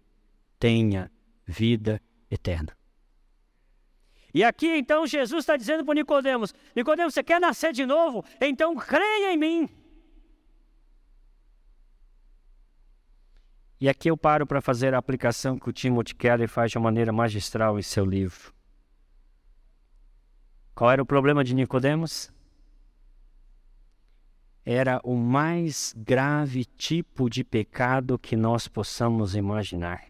tenha 0.57 1.11
vida 1.45 2.01
eterna. 2.29 2.77
E 4.33 4.43
aqui 4.43 4.67
então 4.67 5.07
Jesus 5.07 5.43
está 5.43 5.57
dizendo 5.57 5.83
para 5.83 5.95
Nicodemos: 5.95 6.53
Nicodemos, 6.75 7.13
você 7.13 7.23
quer 7.23 7.41
nascer 7.41 7.73
de 7.73 7.85
novo? 7.85 8.23
Então 8.39 8.75
creia 8.75 9.33
em 9.33 9.37
mim. 9.37 9.69
E 13.81 13.87
aqui 13.87 14.09
eu 14.09 14.17
paro 14.17 14.45
para 14.45 14.59
fazer 14.59 14.93
a 14.93 14.97
aplicação 14.97 15.57
que 15.57 15.69
o 15.69 15.73
Timothy 15.73 16.13
Keller 16.13 16.49
faz 16.49 16.71
de 16.71 16.77
uma 16.77 16.83
maneira 16.85 17.13
magistral 17.13 17.79
em 17.79 17.81
seu 17.81 18.05
livro. 18.05 18.53
Qual 20.75 20.89
era 20.89 21.01
o 21.01 21.05
problema 21.05 21.43
de 21.43 21.53
Nicodemos? 21.53 22.31
Era 24.65 24.99
o 25.03 25.15
mais 25.15 25.93
grave 25.97 26.65
tipo 26.65 27.29
de 27.29 27.43
pecado 27.43 28.17
que 28.17 28.35
nós 28.35 28.67
possamos 28.67 29.35
imaginar. 29.35 30.05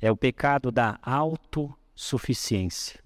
É 0.00 0.10
o 0.10 0.16
pecado 0.16 0.72
da 0.72 0.98
autossuficiência. 1.02 3.03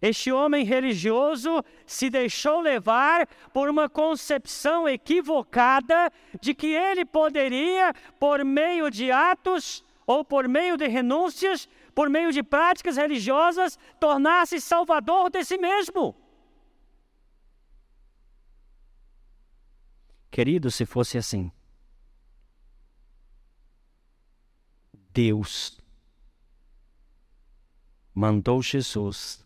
Este 0.00 0.30
homem 0.30 0.64
religioso 0.64 1.64
se 1.86 2.10
deixou 2.10 2.60
levar 2.60 3.26
por 3.52 3.68
uma 3.68 3.88
concepção 3.88 4.88
equivocada 4.88 6.12
de 6.40 6.54
que 6.54 6.66
ele 6.66 7.04
poderia, 7.04 7.94
por 8.18 8.44
meio 8.44 8.90
de 8.90 9.10
atos 9.10 9.84
ou 10.06 10.24
por 10.24 10.46
meio 10.48 10.76
de 10.76 10.86
renúncias, 10.86 11.68
por 11.94 12.10
meio 12.10 12.30
de 12.30 12.42
práticas 12.42 12.96
religiosas, 12.96 13.78
tornar-se 13.98 14.60
salvador 14.60 15.30
de 15.30 15.42
si 15.44 15.56
mesmo. 15.56 16.14
Querido, 20.30 20.70
se 20.70 20.84
fosse 20.84 21.16
assim, 21.16 21.50
Deus 25.10 25.78
mandou 28.14 28.60
Jesus 28.60 29.45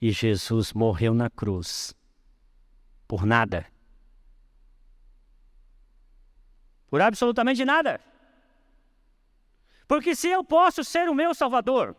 e 0.00 0.10
Jesus 0.10 0.72
morreu 0.72 1.12
na 1.12 1.28
cruz. 1.28 1.94
Por 3.06 3.26
nada. 3.26 3.66
Por 6.88 7.00
absolutamente 7.00 7.64
nada. 7.64 8.00
Porque 9.86 10.14
se 10.14 10.28
eu 10.28 10.42
posso 10.42 10.82
ser 10.84 11.08
o 11.08 11.14
meu 11.14 11.34
Salvador, 11.34 11.96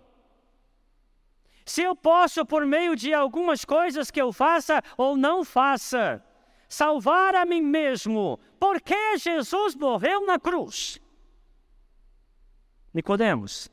se 1.65 1.83
eu 1.83 1.95
posso, 1.95 2.45
por 2.45 2.65
meio 2.65 2.95
de 2.95 3.13
algumas 3.13 3.63
coisas 3.63 4.09
que 4.09 4.21
eu 4.21 4.33
faça 4.33 4.81
ou 4.97 5.15
não 5.15 5.43
faça, 5.43 6.23
salvar 6.67 7.35
a 7.35 7.45
mim 7.45 7.61
mesmo, 7.61 8.39
por 8.59 8.81
que 8.81 9.17
Jesus 9.17 9.75
morreu 9.75 10.25
na 10.25 10.39
cruz? 10.39 10.99
Nicodemos, 12.93 13.69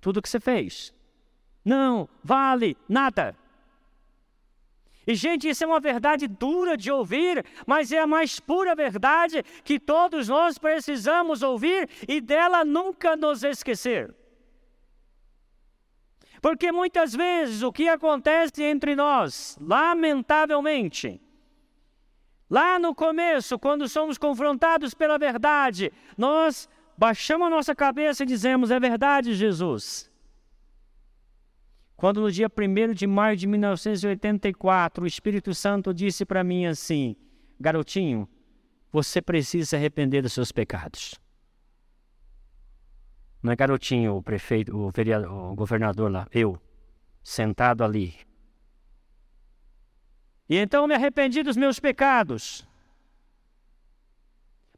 tudo 0.00 0.22
que 0.22 0.28
você 0.28 0.40
fez 0.40 0.94
não 1.64 2.08
vale 2.22 2.76
nada. 2.88 3.36
E, 5.10 5.14
gente, 5.16 5.48
isso 5.48 5.64
é 5.64 5.66
uma 5.66 5.80
verdade 5.80 6.28
dura 6.28 6.76
de 6.76 6.88
ouvir, 6.88 7.44
mas 7.66 7.90
é 7.90 7.98
a 7.98 8.06
mais 8.06 8.38
pura 8.38 8.76
verdade 8.76 9.42
que 9.64 9.76
todos 9.76 10.28
nós 10.28 10.56
precisamos 10.56 11.42
ouvir 11.42 11.88
e 12.06 12.20
dela 12.20 12.64
nunca 12.64 13.16
nos 13.16 13.42
esquecer. 13.42 14.14
Porque 16.40 16.70
muitas 16.70 17.12
vezes 17.12 17.62
o 17.64 17.72
que 17.72 17.88
acontece 17.88 18.62
entre 18.62 18.94
nós, 18.94 19.58
lamentavelmente, 19.60 21.20
lá 22.48 22.78
no 22.78 22.94
começo, 22.94 23.58
quando 23.58 23.88
somos 23.88 24.16
confrontados 24.16 24.94
pela 24.94 25.18
verdade, 25.18 25.92
nós 26.16 26.68
baixamos 26.96 27.48
a 27.48 27.50
nossa 27.50 27.74
cabeça 27.74 28.22
e 28.22 28.26
dizemos: 28.26 28.70
É 28.70 28.78
verdade, 28.78 29.34
Jesus. 29.34 30.09
Quando 32.00 32.22
no 32.22 32.32
dia 32.32 32.48
1 32.48 32.94
de 32.94 33.06
maio 33.06 33.36
de 33.36 33.46
1984 33.46 35.04
o 35.04 35.06
Espírito 35.06 35.52
Santo 35.52 35.92
disse 35.92 36.24
para 36.24 36.42
mim 36.42 36.64
assim: 36.64 37.14
Garotinho, 37.60 38.26
você 38.90 39.20
precisa 39.20 39.68
se 39.68 39.76
arrepender 39.76 40.22
dos 40.22 40.32
seus 40.32 40.50
pecados. 40.50 41.14
Não 43.42 43.52
é 43.52 43.56
garotinho, 43.56 44.16
o 44.16 44.22
prefeito, 44.22 44.74
o, 44.74 44.90
vereador, 44.90 45.30
o 45.30 45.54
governador 45.54 46.10
lá, 46.10 46.26
eu, 46.32 46.58
sentado 47.22 47.84
ali. 47.84 48.14
E 50.48 50.56
então 50.56 50.86
me 50.86 50.94
arrependi 50.94 51.42
dos 51.42 51.58
meus 51.58 51.78
pecados. 51.78 52.66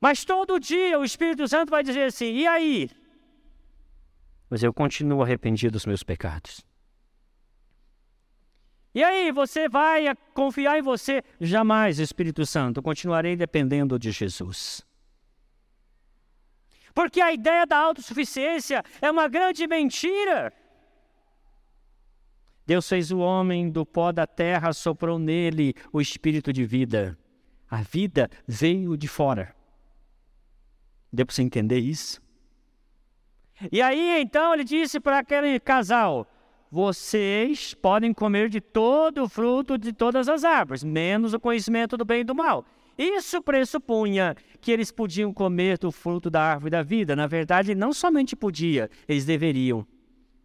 Mas 0.00 0.24
todo 0.24 0.58
dia 0.58 0.98
o 0.98 1.04
Espírito 1.04 1.46
Santo 1.46 1.70
vai 1.70 1.84
dizer 1.84 2.02
assim: 2.02 2.34
e 2.34 2.48
aí? 2.48 2.90
Mas 4.50 4.64
eu 4.64 4.74
continuo 4.74 5.22
arrependido 5.22 5.74
dos 5.74 5.86
meus 5.86 6.02
pecados. 6.02 6.71
E 8.94 9.02
aí, 9.02 9.32
você 9.32 9.68
vai 9.68 10.14
confiar 10.34 10.78
em 10.78 10.82
você? 10.82 11.22
Jamais, 11.40 11.98
Espírito 11.98 12.44
Santo, 12.44 12.82
continuarei 12.82 13.36
dependendo 13.36 13.98
de 13.98 14.10
Jesus. 14.10 14.84
Porque 16.94 17.20
a 17.20 17.32
ideia 17.32 17.66
da 17.66 17.78
autossuficiência 17.78 18.84
é 19.00 19.10
uma 19.10 19.28
grande 19.28 19.66
mentira. 19.66 20.52
Deus 22.66 22.88
fez 22.88 23.10
o 23.10 23.18
homem 23.18 23.70
do 23.70 23.84
pó 23.84 24.12
da 24.12 24.26
terra, 24.26 24.72
soprou 24.72 25.18
nele 25.18 25.74
o 25.92 26.00
espírito 26.00 26.52
de 26.52 26.64
vida. 26.64 27.18
A 27.68 27.82
vida 27.82 28.30
veio 28.46 28.96
de 28.96 29.08
fora. 29.08 29.54
Deu 31.10 31.26
para 31.26 31.34
você 31.34 31.42
entender 31.42 31.78
isso? 31.78 32.22
E 33.70 33.80
aí, 33.80 34.20
então, 34.20 34.54
ele 34.54 34.64
disse 34.64 35.00
para 35.00 35.18
aquele 35.18 35.58
casal: 35.58 36.26
vocês 36.72 37.74
podem 37.74 38.14
comer 38.14 38.48
de 38.48 38.58
todo 38.58 39.24
o 39.24 39.28
fruto 39.28 39.76
de 39.76 39.92
todas 39.92 40.26
as 40.26 40.42
árvores, 40.42 40.82
menos 40.82 41.34
o 41.34 41.38
conhecimento 41.38 41.98
do 41.98 42.04
bem 42.06 42.22
e 42.22 42.24
do 42.24 42.34
mal. 42.34 42.64
Isso 42.96 43.42
pressupunha 43.42 44.34
que 44.58 44.72
eles 44.72 44.90
podiam 44.90 45.34
comer 45.34 45.76
do 45.76 45.92
fruto 45.92 46.30
da 46.30 46.40
árvore 46.40 46.70
da 46.70 46.82
vida. 46.82 47.14
Na 47.14 47.26
verdade, 47.26 47.74
não 47.74 47.92
somente 47.92 48.34
podia, 48.34 48.88
eles 49.06 49.26
deveriam. 49.26 49.86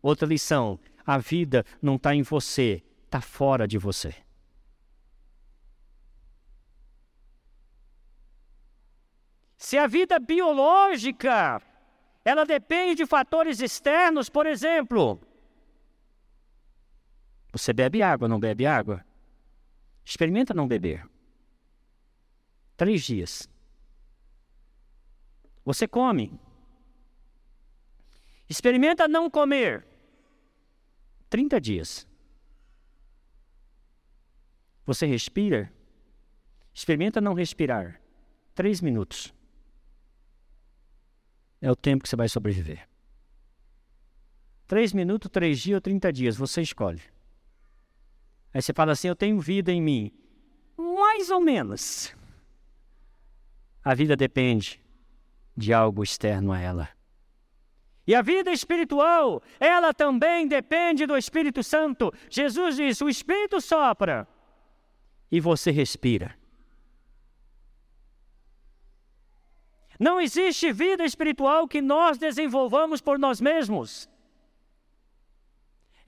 Outra 0.02 0.28
lição: 0.28 0.78
a 1.06 1.18
vida 1.18 1.64
não 1.82 1.96
está 1.96 2.14
em 2.14 2.24
você, 2.24 2.84
está 3.06 3.22
fora 3.22 3.66
de 3.66 3.78
você. 3.78 4.14
Se 9.56 9.78
a 9.78 9.88
vida 9.88 10.20
biológica 10.20 11.62
ela 12.26 12.46
depende 12.46 12.96
de 12.96 13.06
fatores 13.06 13.62
externos, 13.62 14.28
por 14.28 14.46
exemplo, 14.46 15.22
você 17.58 17.74
bebe 17.74 18.02
água, 18.02 18.28
não 18.28 18.40
bebe 18.40 18.66
água? 18.66 19.06
Experimenta 20.06 20.54
não 20.54 20.68
beber. 20.68 21.08
Três 22.76 23.04
dias. 23.04 23.50
Você 25.66 25.88
come. 25.88 26.40
Experimenta 28.48 29.08
não 29.08 29.30
comer. 29.30 29.86
30 31.30 31.60
dias. 31.60 32.08
Você 34.86 35.06
respira? 35.06 35.72
Experimenta 36.74 37.20
não 37.20 37.34
respirar. 37.34 38.00
Três 38.56 38.80
minutos. 38.80 39.34
É 41.60 41.70
o 41.70 41.76
tempo 41.76 42.04
que 42.04 42.10
você 42.10 42.16
vai 42.16 42.30
sobreviver. 42.30 42.88
Três 44.68 44.94
minutos, 44.94 45.30
três 45.30 45.60
dias 45.60 45.76
ou 45.76 45.82
30 45.82 46.14
dias, 46.14 46.38
você 46.38 46.62
escolhe. 46.62 47.02
Aí 48.54 48.62
você 48.62 48.74
fala 48.74 48.94
assim: 48.94 49.08
Eu 49.08 49.16
tenho 49.16 49.40
vida 49.40 49.72
em 49.72 49.82
mim. 49.82 50.12
Mais 50.78 51.30
ou 51.30 51.42
menos. 51.42 52.16
A 53.84 53.94
vida 53.94 54.16
depende 54.16 54.82
de 55.56 55.74
algo 55.74 56.04
externo 56.04 56.52
a 56.52 56.60
ela. 56.60 56.90
E 58.06 58.16
a 58.16 58.22
vida 58.22 58.52
espiritual, 58.52 59.42
ela 59.60 59.94
também 59.94 60.48
depende 60.48 61.06
do 61.06 61.18
Espírito 61.18 61.62
Santo. 61.62 62.14
Jesus 62.30 62.78
disse: 62.78 63.04
o 63.04 63.10
Espírito 63.10 63.60
sopra 63.60 64.26
e 65.30 65.42
você 65.42 65.72
respira. 65.72 66.36
Não 70.00 70.22
existe 70.22 70.72
vida 70.72 71.04
espiritual 71.04 71.68
que 71.68 71.82
nós 71.82 72.18
desenvolvamos 72.18 73.02
por 73.02 73.18
nós 73.18 73.42
mesmos. 73.42 74.08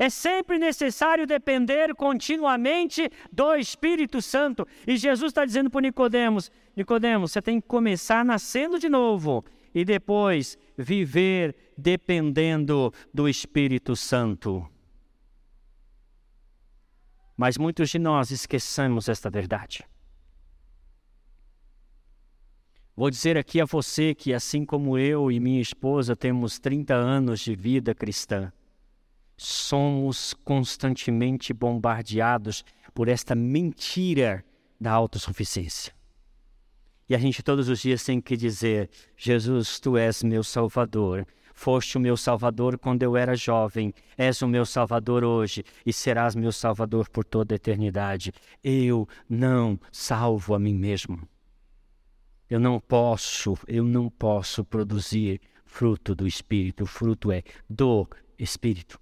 É 0.02 0.10
sempre 0.10 0.58
necessário 0.58 1.28
depender 1.28 1.94
continuamente 1.94 3.12
do 3.30 3.54
Espírito 3.56 4.22
Santo. 4.22 4.66
E 4.88 4.96
Jesus 4.96 5.32
está 5.32 5.44
dizendo 5.44 5.70
para 5.70 5.82
Nicodemos: 5.82 6.50
Nicodemos, 6.74 7.34
você 7.34 7.42
tem 7.42 7.60
que 7.60 7.68
começar 7.68 8.24
nascendo 8.24 8.80
de 8.80 8.88
novo 8.88 9.44
e 9.76 9.84
depois 9.84 10.58
viver 10.78 11.54
dependendo 11.78 12.94
do 13.14 13.28
Espírito 13.28 13.94
Santo. 13.94 14.66
Mas 17.36 17.58
muitos 17.58 17.90
de 17.90 18.00
nós 18.00 18.32
esquecemos 18.32 19.10
esta 19.10 19.30
verdade. 19.30 19.86
Vou 22.96 23.10
dizer 23.10 23.38
aqui 23.38 23.60
a 23.62 23.66
você 23.66 24.14
que, 24.16 24.34
assim 24.34 24.66
como 24.66 24.98
eu 24.98 25.32
e 25.32 25.40
minha 25.40 25.62
esposa 25.62 26.16
temos 26.16 26.58
30 26.60 26.94
anos 26.94 27.40
de 27.40 27.56
vida 27.56 27.96
cristã, 27.96 28.52
somos 29.40 30.34
constantemente 30.44 31.54
bombardeados 31.54 32.66
por 32.94 33.08
esta 33.08 33.34
mentira 33.34 34.44
da 34.80 34.92
autossuficiência. 34.92 35.94
E 37.08 37.16
a 37.16 37.18
gente 37.18 37.42
todos 37.42 37.70
os 37.70 37.80
dias 37.80 38.04
tem 38.04 38.20
que 38.20 38.36
dizer: 38.36 38.90
Jesus, 39.16 39.80
tu 39.80 39.98
és 39.98 40.22
meu 40.22 40.44
Salvador. 40.44 41.26
Foste 41.54 41.98
o 41.98 42.02
meu 42.02 42.16
Salvador 42.16 42.78
quando 42.78 43.04
eu 43.04 43.18
era 43.18 43.36
jovem, 43.36 43.94
és 44.18 44.42
o 44.42 44.48
meu 44.48 44.66
Salvador 44.66 45.24
hoje 45.24 45.64
e 45.86 45.92
serás 45.92 46.36
meu 46.36 46.52
Salvador 46.52 47.10
por 47.10 47.26
toda 47.26 47.54
a 47.54 47.58
eternidade. 47.58 48.34
Eu 48.64 49.08
não 49.28 49.80
salvo 49.92 50.54
a 50.54 50.60
mim 50.60 50.74
mesmo. 50.74 51.28
Eu 52.50 52.60
não 52.60 52.80
posso, 52.80 53.58
eu 53.68 53.84
não 53.84 54.10
posso 54.10 54.64
produzir 54.64 55.42
fruto 55.66 56.16
do 56.16 56.28
Espírito. 56.28 56.84
O 56.84 56.88
fruto 56.88 57.32
é 57.32 57.44
do 57.70 58.08
Espírito. 58.38 59.00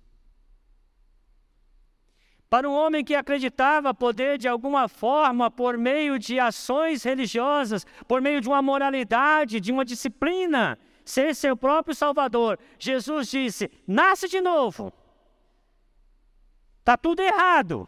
Para 2.49 2.69
um 2.69 2.73
homem 2.73 3.03
que 3.03 3.13
acreditava 3.13 3.93
poder, 3.93 4.37
de 4.37 4.47
alguma 4.47 4.87
forma, 4.87 5.51
por 5.51 5.77
meio 5.77 6.17
de 6.17 6.39
ações 6.39 7.03
religiosas, 7.03 7.85
por 8.07 8.21
meio 8.21 8.39
de 8.39 8.47
uma 8.47 8.61
moralidade, 8.61 9.59
de 9.59 9.71
uma 9.71 9.83
disciplina, 9.83 10.79
ser 11.03 11.35
seu 11.35 11.57
próprio 11.57 11.93
Salvador, 11.93 12.57
Jesus 12.79 13.29
disse: 13.29 13.69
nasce 13.85 14.29
de 14.29 14.39
novo. 14.39 14.93
Está 16.79 16.95
tudo 16.97 17.21
errado. 17.21 17.87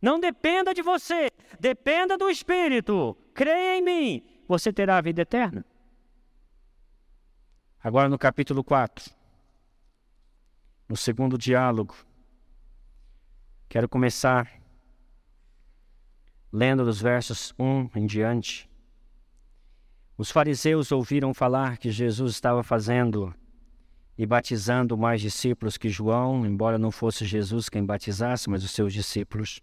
Não 0.00 0.20
dependa 0.20 0.74
de 0.74 0.82
você, 0.82 1.30
dependa 1.58 2.18
do 2.18 2.28
Espírito. 2.28 3.16
Creia 3.34 3.78
em 3.78 3.82
mim, 3.82 4.22
você 4.46 4.70
terá 4.72 4.98
a 4.98 5.00
vida 5.00 5.22
eterna. 5.22 5.64
Agora 7.82 8.10
no 8.10 8.18
capítulo 8.18 8.62
4, 8.62 9.10
no 10.86 10.96
segundo 10.96 11.38
diálogo, 11.38 11.94
Quero 13.70 13.88
começar 13.88 14.50
lendo 16.52 16.84
dos 16.84 17.00
versos 17.00 17.54
1 17.56 17.90
em 17.94 18.04
diante. 18.04 18.68
Os 20.18 20.28
fariseus 20.28 20.90
ouviram 20.90 21.32
falar 21.32 21.78
que 21.78 21.88
Jesus 21.88 22.32
estava 22.32 22.64
fazendo 22.64 23.32
e 24.18 24.26
batizando 24.26 24.98
mais 24.98 25.20
discípulos 25.20 25.76
que 25.78 25.88
João, 25.88 26.44
embora 26.44 26.80
não 26.80 26.90
fosse 26.90 27.24
Jesus 27.24 27.68
quem 27.68 27.86
batizasse, 27.86 28.50
mas 28.50 28.64
os 28.64 28.72
seus 28.72 28.92
discípulos. 28.92 29.60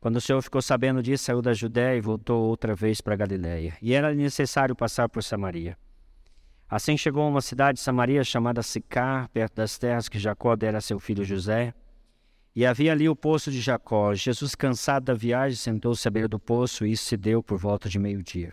Quando 0.00 0.16
o 0.16 0.20
Senhor 0.20 0.42
ficou 0.42 0.60
sabendo 0.60 1.00
disso, 1.00 1.22
saiu 1.22 1.40
da 1.40 1.54
Judéia 1.54 1.98
e 1.98 2.00
voltou 2.00 2.48
outra 2.48 2.74
vez 2.74 3.00
para 3.00 3.14
Galiléia. 3.14 3.78
E 3.80 3.94
era 3.94 4.12
necessário 4.12 4.74
passar 4.74 5.08
por 5.08 5.22
Samaria. 5.22 5.78
Assim 6.68 6.96
chegou 6.96 7.22
a 7.22 7.28
uma 7.28 7.40
cidade 7.40 7.78
de 7.78 7.84
Samaria 7.84 8.24
chamada 8.24 8.60
Sicar, 8.60 9.28
perto 9.28 9.54
das 9.54 9.78
terras 9.78 10.08
que 10.08 10.18
Jacó 10.18 10.56
dera 10.56 10.78
a 10.78 10.80
seu 10.80 10.98
filho 10.98 11.24
José. 11.24 11.72
E 12.54 12.66
havia 12.66 12.90
ali 12.92 13.08
o 13.08 13.14
poço 13.14 13.50
de 13.50 13.60
Jacó. 13.60 14.12
Jesus, 14.12 14.54
cansado 14.54 15.04
da 15.04 15.14
viagem, 15.14 15.56
sentou-se 15.56 16.06
à 16.06 16.10
beira 16.10 16.28
do 16.28 16.38
poço 16.38 16.84
e 16.84 16.92
isso 16.92 17.04
se 17.04 17.16
deu 17.16 17.42
por 17.42 17.58
volta 17.58 17.88
de 17.88 17.98
meio-dia. 17.98 18.52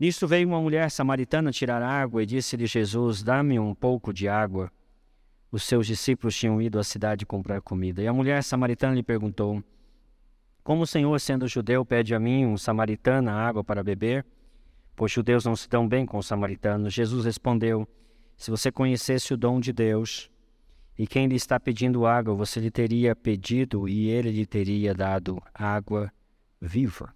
Nisto 0.00 0.26
veio 0.26 0.48
uma 0.48 0.60
mulher 0.60 0.90
samaritana 0.90 1.52
tirar 1.52 1.82
água 1.82 2.22
e 2.22 2.26
disse-lhe 2.26 2.66
Jesus: 2.66 3.22
Dá-me 3.22 3.58
um 3.58 3.74
pouco 3.74 4.12
de 4.12 4.28
água. 4.28 4.72
Os 5.50 5.64
seus 5.64 5.86
discípulos 5.86 6.34
tinham 6.34 6.60
ido 6.60 6.78
à 6.78 6.82
cidade 6.82 7.26
comprar 7.26 7.60
comida. 7.60 8.02
E 8.02 8.08
a 8.08 8.12
mulher 8.12 8.42
samaritana 8.42 8.94
lhe 8.94 9.02
perguntou: 9.02 9.62
Como 10.64 10.82
o 10.82 10.86
Senhor, 10.86 11.20
sendo 11.20 11.46
judeu, 11.46 11.84
pede 11.84 12.14
a 12.14 12.18
mim, 12.18 12.46
um 12.46 12.56
samaritano, 12.56 13.30
água 13.30 13.62
para 13.62 13.84
beber? 13.84 14.24
Pois 14.96 15.12
judeus 15.12 15.44
não 15.44 15.54
se 15.54 15.68
dão 15.68 15.86
bem 15.86 16.06
com 16.06 16.16
os 16.16 16.26
samaritanos. 16.26 16.94
Jesus 16.94 17.26
respondeu: 17.26 17.86
Se 18.36 18.50
você 18.50 18.72
conhecesse 18.72 19.34
o 19.34 19.36
dom 19.36 19.60
de 19.60 19.72
Deus 19.72 20.31
e 20.98 21.06
quem 21.06 21.26
lhe 21.26 21.36
está 21.36 21.58
pedindo 21.58 22.06
água, 22.06 22.34
você 22.34 22.60
lhe 22.60 22.70
teria 22.70 23.16
pedido 23.16 23.88
e 23.88 24.08
ele 24.08 24.30
lhe 24.30 24.46
teria 24.46 24.94
dado 24.94 25.42
água 25.54 26.12
viva. 26.60 27.14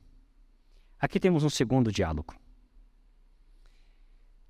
Aqui 0.99 1.21
temos 1.21 1.45
um 1.45 1.51
segundo 1.51 1.93
diálogo. 1.93 2.35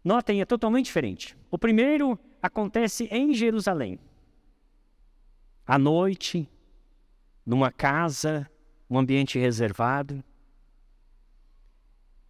Notem, 0.04 0.40
é 0.40 0.44
totalmente 0.44 0.86
diferente. 0.86 1.36
O 1.50 1.58
primeiro 1.58 2.18
acontece 2.40 3.08
em 3.10 3.34
Jerusalém. 3.34 3.98
À 5.66 5.76
noite, 5.76 6.48
numa 7.44 7.72
casa, 7.72 8.48
um 8.88 8.96
ambiente 8.96 9.36
reservado. 9.36 10.22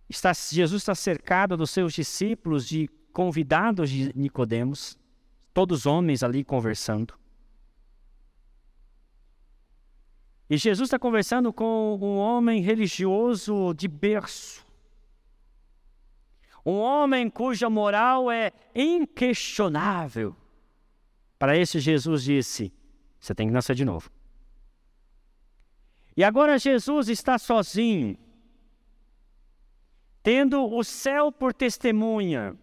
Está, 0.08 0.32
Jesus 0.32 0.82
está 0.82 0.94
cercado 0.94 1.56
dos 1.56 1.70
seus 1.70 1.92
discípulos, 1.92 2.66
de 2.66 2.88
convidados 3.12 3.90
de 3.90 4.10
Nicodemos, 4.16 4.96
todos 5.56 5.86
homens 5.86 6.22
ali 6.22 6.44
conversando. 6.44 7.14
E 10.50 10.58
Jesus 10.58 10.88
está 10.88 10.98
conversando 10.98 11.50
com 11.50 11.98
um 11.98 12.18
homem 12.18 12.60
religioso 12.60 13.72
de 13.72 13.88
berço. 13.88 14.66
Um 16.62 16.74
homem 16.74 17.30
cuja 17.30 17.70
moral 17.70 18.30
é 18.30 18.52
inquestionável. 18.74 20.36
Para 21.38 21.56
esse, 21.56 21.80
Jesus 21.80 22.24
disse: 22.24 22.70
Você 23.18 23.34
tem 23.34 23.46
que 23.46 23.54
nascer 23.54 23.74
de 23.74 23.84
novo. 23.86 24.10
E 26.14 26.22
agora 26.22 26.58
Jesus 26.58 27.08
está 27.08 27.38
sozinho, 27.38 28.18
tendo 30.22 30.62
o 30.70 30.84
céu 30.84 31.32
por 31.32 31.54
testemunha, 31.54 32.54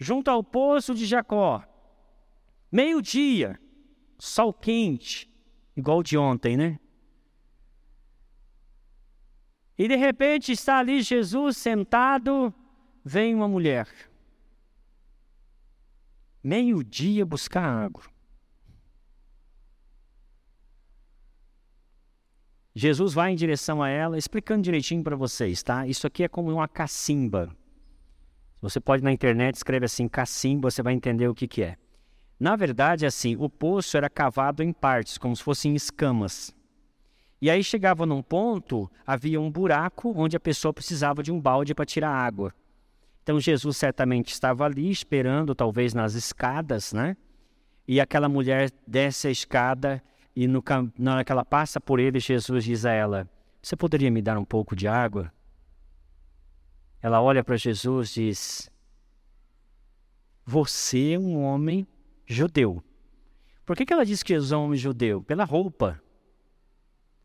junto 0.00 0.32
ao 0.32 0.42
poço 0.42 0.96
de 0.96 1.06
Jacó. 1.06 1.64
Meio-dia, 2.74 3.56
sol 4.18 4.52
quente, 4.52 5.32
igual 5.76 6.02
de 6.02 6.18
ontem, 6.18 6.56
né? 6.56 6.80
E 9.78 9.86
de 9.86 9.94
repente 9.94 10.50
está 10.50 10.80
ali 10.80 11.00
Jesus 11.00 11.56
sentado, 11.56 12.52
vem 13.04 13.32
uma 13.32 13.46
mulher. 13.46 13.86
Meio-dia 16.42 17.24
buscar 17.24 17.62
água. 17.62 18.02
Jesus 22.74 23.14
vai 23.14 23.30
em 23.30 23.36
direção 23.36 23.80
a 23.80 23.88
ela, 23.88 24.18
explicando 24.18 24.62
direitinho 24.62 25.04
para 25.04 25.14
vocês, 25.14 25.62
tá? 25.62 25.86
Isso 25.86 26.08
aqui 26.08 26.24
é 26.24 26.28
como 26.28 26.50
uma 26.50 26.66
cacimba. 26.66 27.56
Você 28.60 28.80
pode 28.80 29.04
na 29.04 29.12
internet 29.12 29.54
escrever 29.54 29.86
assim, 29.86 30.08
cacimba, 30.08 30.72
você 30.72 30.82
vai 30.82 30.92
entender 30.92 31.28
o 31.28 31.34
que, 31.36 31.46
que 31.46 31.62
é. 31.62 31.83
Na 32.38 32.56
verdade, 32.56 33.06
assim, 33.06 33.36
o 33.36 33.48
poço 33.48 33.96
era 33.96 34.10
cavado 34.10 34.62
em 34.62 34.72
partes, 34.72 35.18
como 35.18 35.34
se 35.36 35.42
fossem 35.42 35.74
escamas. 35.74 36.54
E 37.40 37.50
aí 37.50 37.62
chegava 37.62 38.06
num 38.06 38.22
ponto, 38.22 38.90
havia 39.06 39.40
um 39.40 39.50
buraco 39.50 40.12
onde 40.16 40.36
a 40.36 40.40
pessoa 40.40 40.72
precisava 40.72 41.22
de 41.22 41.30
um 41.30 41.40
balde 41.40 41.74
para 41.74 41.84
tirar 41.84 42.10
água. 42.10 42.54
Então 43.22 43.40
Jesus 43.40 43.76
certamente 43.76 44.32
estava 44.32 44.64
ali 44.64 44.90
esperando, 44.90 45.54
talvez 45.54 45.94
nas 45.94 46.14
escadas, 46.14 46.92
né? 46.92 47.16
E 47.86 48.00
aquela 48.00 48.28
mulher 48.28 48.70
desce 48.86 49.28
a 49.28 49.30
escada 49.30 50.02
e 50.34 50.48
no, 50.48 50.62
na 50.98 51.14
hora 51.14 51.24
que 51.24 51.30
ela 51.30 51.44
passa 51.44 51.80
por 51.80 52.00
ele, 52.00 52.18
Jesus 52.18 52.64
diz 52.64 52.84
a 52.84 52.92
ela: 52.92 53.28
Você 53.62 53.76
poderia 53.76 54.10
me 54.10 54.20
dar 54.20 54.36
um 54.38 54.44
pouco 54.44 54.74
de 54.74 54.88
água? 54.88 55.32
Ela 57.00 57.22
olha 57.22 57.44
para 57.44 57.56
Jesus 57.56 58.16
e 58.16 58.28
diz: 58.28 58.70
Você 60.44 61.12
é 61.12 61.18
um 61.18 61.42
homem 61.42 61.86
judeu. 62.26 62.82
Por 63.64 63.76
que, 63.76 63.86
que 63.86 63.92
ela 63.92 64.04
diz 64.04 64.22
que 64.22 64.32
Jesus 64.32 64.52
é 64.52 64.56
um 64.56 64.64
homem 64.64 64.78
judeu? 64.78 65.22
Pela 65.22 65.44
roupa. 65.44 66.00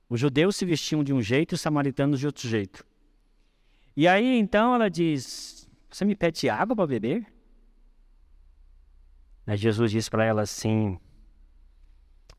Os 0.09 0.19
judeus 0.19 0.55
se 0.55 0.65
vestiam 0.65 1.03
de 1.03 1.13
um 1.13 1.21
jeito 1.21 1.53
e 1.53 1.55
os 1.55 1.61
samaritanos 1.61 2.19
de 2.19 2.25
outro 2.25 2.47
jeito. 2.47 2.85
E 3.95 4.07
aí 4.07 4.37
então 4.37 4.73
ela 4.73 4.89
diz: 4.89 5.69
Você 5.89 6.05
me 6.05 6.15
pede 6.15 6.49
água 6.49 6.75
para 6.75 6.87
beber? 6.87 7.25
Aí 9.45 9.57
Jesus 9.57 9.91
diz 9.91 10.09
para 10.09 10.25
ela 10.25 10.41
assim: 10.43 10.97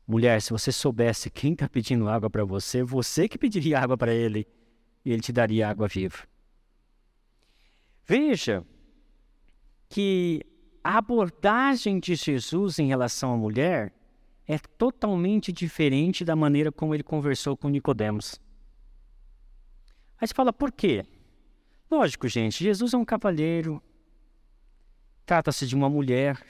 Mulher, 0.07 0.41
se 0.41 0.51
você 0.51 0.71
soubesse 0.71 1.29
quem 1.29 1.53
está 1.53 1.69
pedindo 1.69 2.09
água 2.09 2.29
para 2.29 2.43
você, 2.43 2.83
você 2.83 3.29
que 3.29 3.37
pediria 3.37 3.79
água 3.79 3.97
para 3.97 4.13
ele 4.13 4.47
e 5.05 5.11
ele 5.11 5.21
te 5.21 5.31
daria 5.31 5.69
água 5.69 5.87
viva. 5.87 6.17
Veja 8.05 8.65
que 9.87 10.45
a 10.83 10.97
abordagem 10.97 11.99
de 11.99 12.15
Jesus 12.15 12.79
em 12.79 12.87
relação 12.87 13.33
à 13.33 13.37
mulher 13.37 13.93
é 14.47 14.57
totalmente 14.57 15.51
diferente 15.51 16.25
da 16.25 16.35
maneira 16.35 16.71
como 16.71 16.93
ele 16.93 17.03
conversou 17.03 17.55
com 17.55 17.69
Nicodemos. 17.69 18.39
Aí 20.19 20.27
você 20.27 20.33
fala, 20.33 20.51
por 20.51 20.71
quê? 20.71 21.05
Lógico, 21.89 22.27
gente, 22.27 22.63
Jesus 22.63 22.93
é 22.93 22.97
um 22.97 23.05
cavalheiro, 23.05 23.81
trata-se 25.25 25.67
de 25.67 25.75
uma 25.75 25.89
mulher, 25.89 26.43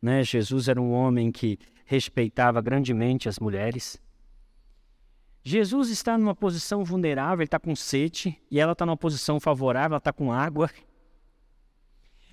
né? 0.00 0.22
Jesus 0.22 0.68
era 0.68 0.80
um 0.80 0.92
homem 0.92 1.30
que 1.30 1.58
respeitava 1.84 2.60
grandemente 2.60 3.28
as 3.28 3.38
mulheres. 3.38 4.00
Jesus 5.44 5.90
está 5.90 6.16
numa 6.16 6.34
posição 6.34 6.84
vulnerável, 6.84 7.42
ele 7.42 7.44
está 7.44 7.58
com 7.58 7.74
sede, 7.74 8.40
e 8.50 8.60
ela 8.60 8.72
está 8.72 8.86
numa 8.86 8.96
posição 8.96 9.40
favorável, 9.40 9.94
ela 9.94 9.98
está 9.98 10.12
com 10.12 10.32
água. 10.32 10.70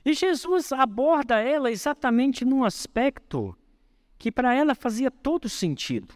E 0.10 0.14
Jesus 0.16 0.72
aborda 0.72 1.38
ela 1.38 1.70
exatamente 1.70 2.44
num 2.44 2.64
aspecto 2.64 3.56
que 4.18 4.32
para 4.32 4.56
ela 4.56 4.74
fazia 4.74 5.12
todo 5.12 5.48
sentido. 5.48 6.16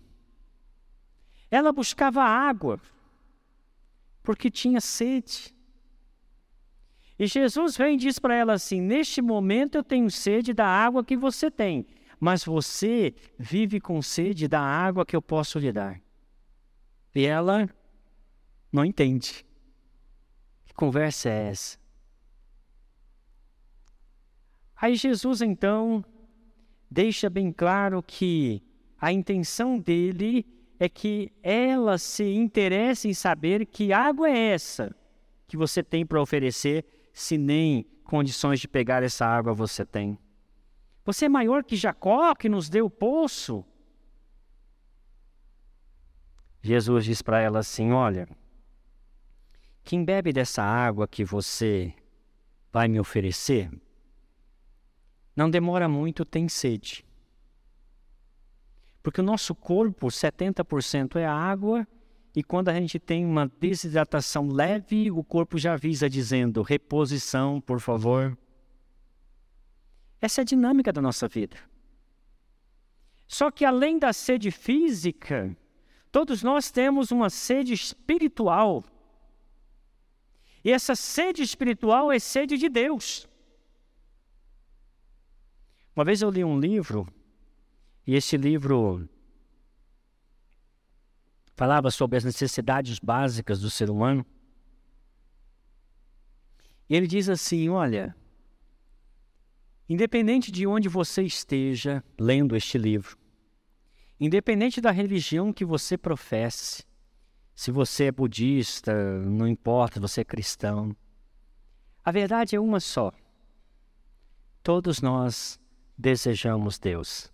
Ela 1.51 1.71
buscava 1.71 2.23
água, 2.23 2.81
porque 4.23 4.49
tinha 4.49 4.81
sede. 4.81 5.55
E 7.19 7.27
Jesus 7.27 7.77
vem 7.77 7.93
e 7.93 7.97
diz 7.97 8.17
para 8.17 8.33
ela 8.33 8.53
assim: 8.53 8.81
Neste 8.81 9.21
momento 9.21 9.75
eu 9.75 9.83
tenho 9.83 10.09
sede 10.09 10.53
da 10.53 10.65
água 10.65 11.05
que 11.05 11.15
você 11.15 11.51
tem, 11.51 11.85
mas 12.19 12.43
você 12.43 13.13
vive 13.37 13.79
com 13.79 14.01
sede 14.01 14.47
da 14.47 14.59
água 14.59 15.05
que 15.05 15.15
eu 15.15 15.21
posso 15.21 15.59
lhe 15.59 15.71
dar. 15.71 16.01
E 17.13 17.27
ela 17.27 17.69
não 18.71 18.83
entende. 18.83 19.45
Que 20.65 20.73
conversa 20.73 21.29
é 21.29 21.49
essa? 21.49 21.82
Aí 24.83 24.97
Jesus 24.97 25.41
então 25.41 26.03
deixa 26.91 27.29
bem 27.29 27.53
claro 27.53 28.03
que 28.03 28.61
a 28.99 29.13
intenção 29.13 29.79
dele 29.79 30.45
é 30.77 30.89
que 30.89 31.31
ela 31.41 31.97
se 31.97 32.25
interesse 32.33 33.07
em 33.07 33.13
saber 33.13 33.65
que 33.65 33.93
água 33.93 34.29
é 34.29 34.37
essa 34.37 34.93
que 35.47 35.55
você 35.55 35.81
tem 35.81 36.05
para 36.05 36.21
oferecer, 36.21 36.83
se 37.13 37.37
nem 37.37 37.85
condições 38.03 38.59
de 38.59 38.67
pegar 38.67 39.03
essa 39.03 39.25
água 39.25 39.53
você 39.53 39.85
tem. 39.85 40.19
Você 41.05 41.27
é 41.27 41.29
maior 41.29 41.63
que 41.63 41.77
Jacó, 41.77 42.35
que 42.35 42.49
nos 42.49 42.67
deu 42.67 42.87
o 42.87 42.89
poço. 42.89 43.63
Jesus 46.61 47.05
diz 47.05 47.21
para 47.21 47.39
ela 47.39 47.59
assim: 47.59 47.93
Olha, 47.93 48.27
quem 49.81 50.03
bebe 50.03 50.33
dessa 50.33 50.61
água 50.61 51.07
que 51.07 51.23
você 51.23 51.93
vai 52.69 52.89
me 52.89 52.99
oferecer, 52.99 53.71
não 55.35 55.49
demora 55.49 55.87
muito, 55.87 56.23
tem 56.23 56.47
sede. 56.47 57.05
Porque 59.01 59.19
o 59.19 59.23
nosso 59.23 59.53
corpo, 59.53 60.07
70% 60.07 61.17
é 61.17 61.25
água, 61.25 61.87
e 62.35 62.41
quando 62.41 62.69
a 62.69 62.73
gente 62.73 62.97
tem 62.99 63.25
uma 63.25 63.47
desidratação 63.59 64.47
leve, 64.47 65.11
o 65.11 65.23
corpo 65.23 65.57
já 65.57 65.73
avisa 65.73 66.09
dizendo: 66.09 66.61
reposição, 66.61 67.61
por 67.61 67.79
favor. 67.79 68.37
Essa 70.19 70.41
é 70.41 70.43
a 70.43 70.45
dinâmica 70.45 70.91
da 70.91 71.01
nossa 71.01 71.27
vida. 71.27 71.57
Só 73.27 73.51
que 73.51 73.65
além 73.65 73.99
da 73.99 74.13
sede 74.13 74.51
física, 74.51 75.55
todos 76.11 76.41
nós 76.41 76.71
temos 76.71 77.11
uma 77.11 77.29
sede 77.29 77.73
espiritual. 77.73 78.83
E 80.63 80.71
essa 80.71 80.95
sede 80.95 81.43
espiritual 81.43 82.11
é 82.11 82.19
sede 82.19 82.57
de 82.57 82.69
Deus. 82.69 83.27
Uma 85.95 86.03
vez 86.03 86.21
eu 86.21 86.29
li 86.29 86.43
um 86.43 86.59
livro, 86.59 87.07
e 88.05 88.15
esse 88.15 88.35
livro 88.35 89.07
falava 91.55 91.91
sobre 91.91 92.17
as 92.17 92.23
necessidades 92.23 92.99
básicas 92.99 93.59
do 93.59 93.69
ser 93.69 93.89
humano. 93.89 94.25
E 96.89 96.95
ele 96.95 97.07
diz 97.07 97.29
assim: 97.29 97.69
olha, 97.69 98.15
Independente 99.87 100.49
de 100.49 100.65
onde 100.65 100.87
você 100.87 101.23
esteja 101.23 102.03
lendo 102.17 102.55
este 102.55 102.77
livro, 102.77 103.17
independente 104.17 104.79
da 104.79 104.91
religião 104.91 105.51
que 105.51 105.65
você 105.65 105.97
professe, 105.97 106.85
se 107.53 107.69
você 107.69 108.05
é 108.05 108.11
budista, 108.11 108.93
não 109.19 109.47
importa, 109.47 109.99
você 109.99 110.21
é 110.21 110.25
cristão, 110.25 110.95
a 112.03 112.11
verdade 112.11 112.55
é 112.55 112.59
uma 112.59 112.79
só. 112.79 113.11
Todos 114.63 115.01
nós 115.01 115.59
desejamos 115.97 116.79
Deus. 116.79 117.31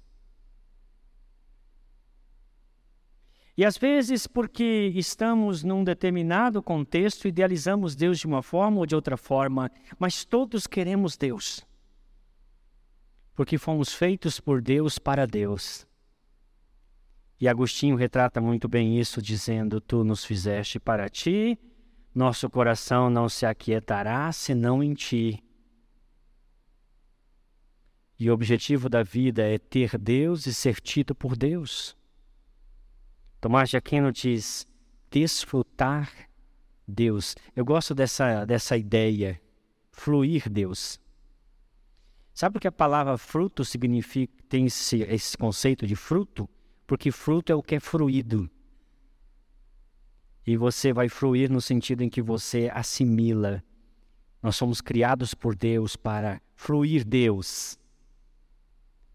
E 3.60 3.66
às 3.66 3.78
vezes, 3.78 4.26
porque 4.26 4.90
estamos 4.96 5.64
num 5.64 5.84
determinado 5.84 6.64
contexto, 6.64 7.28
idealizamos 7.28 7.94
Deus 7.94 8.18
de 8.18 8.26
uma 8.26 8.42
forma 8.42 8.78
ou 8.78 8.86
de 8.86 8.96
outra 8.96 9.18
forma, 9.18 9.70
mas 9.98 10.24
todos 10.24 10.66
queremos 10.66 11.18
Deus. 11.18 11.68
Porque 13.36 13.58
fomos 13.58 13.94
feitos 13.94 14.40
por 14.40 14.62
Deus 14.62 14.98
para 14.98 15.28
Deus. 15.28 15.86
E 17.38 17.50
Agostinho 17.50 17.98
retrata 17.98 18.40
muito 18.40 18.70
bem 18.70 18.98
isso, 18.98 19.22
dizendo: 19.22 19.82
Tu 19.82 20.06
nos 20.06 20.24
fizeste 20.24 20.80
para 20.80 21.10
ti, 21.10 21.60
nosso 22.16 22.50
coração 22.50 23.10
não 23.10 23.28
se 23.28 23.46
aquietará 23.46 24.32
senão 24.32 24.82
em 24.82 24.94
ti. 24.94 25.44
E 28.20 28.30
o 28.30 28.34
objetivo 28.34 28.90
da 28.90 29.02
vida 29.02 29.44
é 29.44 29.58
ter 29.58 29.98
Deus 29.98 30.46
e 30.46 30.54
ser 30.54 30.82
tido 30.82 31.16
por 31.16 31.38
Deus. 31.38 31.96
Tomás 33.40 33.70
de 33.70 33.78
Aquino 33.78 34.12
diz: 34.12 34.68
desfrutar 35.10 36.12
Deus. 36.86 37.36
Eu 37.56 37.64
gosto 37.64 37.96
dessa, 37.96 38.44
dessa 38.44 38.76
ideia, 38.76 39.40
fluir 39.92 40.50
Deus. 40.50 41.00
Sabe 42.34 42.58
o 42.58 42.60
que 42.60 42.68
a 42.68 42.72
palavra 42.72 43.18
fruto 43.18 43.64
significa? 43.64 44.34
Tem 44.50 44.66
esse, 44.66 45.02
esse 45.04 45.38
conceito 45.38 45.88
de 45.88 45.96
fruto? 45.96 46.50
Porque 46.86 47.12
fruto 47.12 47.52
é 47.52 47.56
o 47.56 47.64
que 47.64 47.76
é 47.76 47.80
fruído. 47.80 48.50
E 50.46 50.58
você 50.58 50.92
vai 50.92 51.08
fruir 51.08 51.50
no 51.50 51.62
sentido 51.62 52.02
em 52.02 52.10
que 52.10 52.22
você 52.22 52.70
assimila. 52.74 53.64
Nós 54.42 54.56
somos 54.56 54.82
criados 54.82 55.34
por 55.34 55.56
Deus 55.56 55.96
para 55.96 56.42
fruir 56.56 57.04
Deus, 57.04 57.78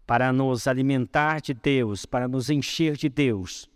para 0.05 0.31
nos 0.31 0.67
alimentar 0.67 1.41
de 1.41 1.53
Deus, 1.53 2.05
para 2.05 2.27
nos 2.27 2.49
encher 2.49 2.95
de 2.95 3.09
Deus. 3.09 3.69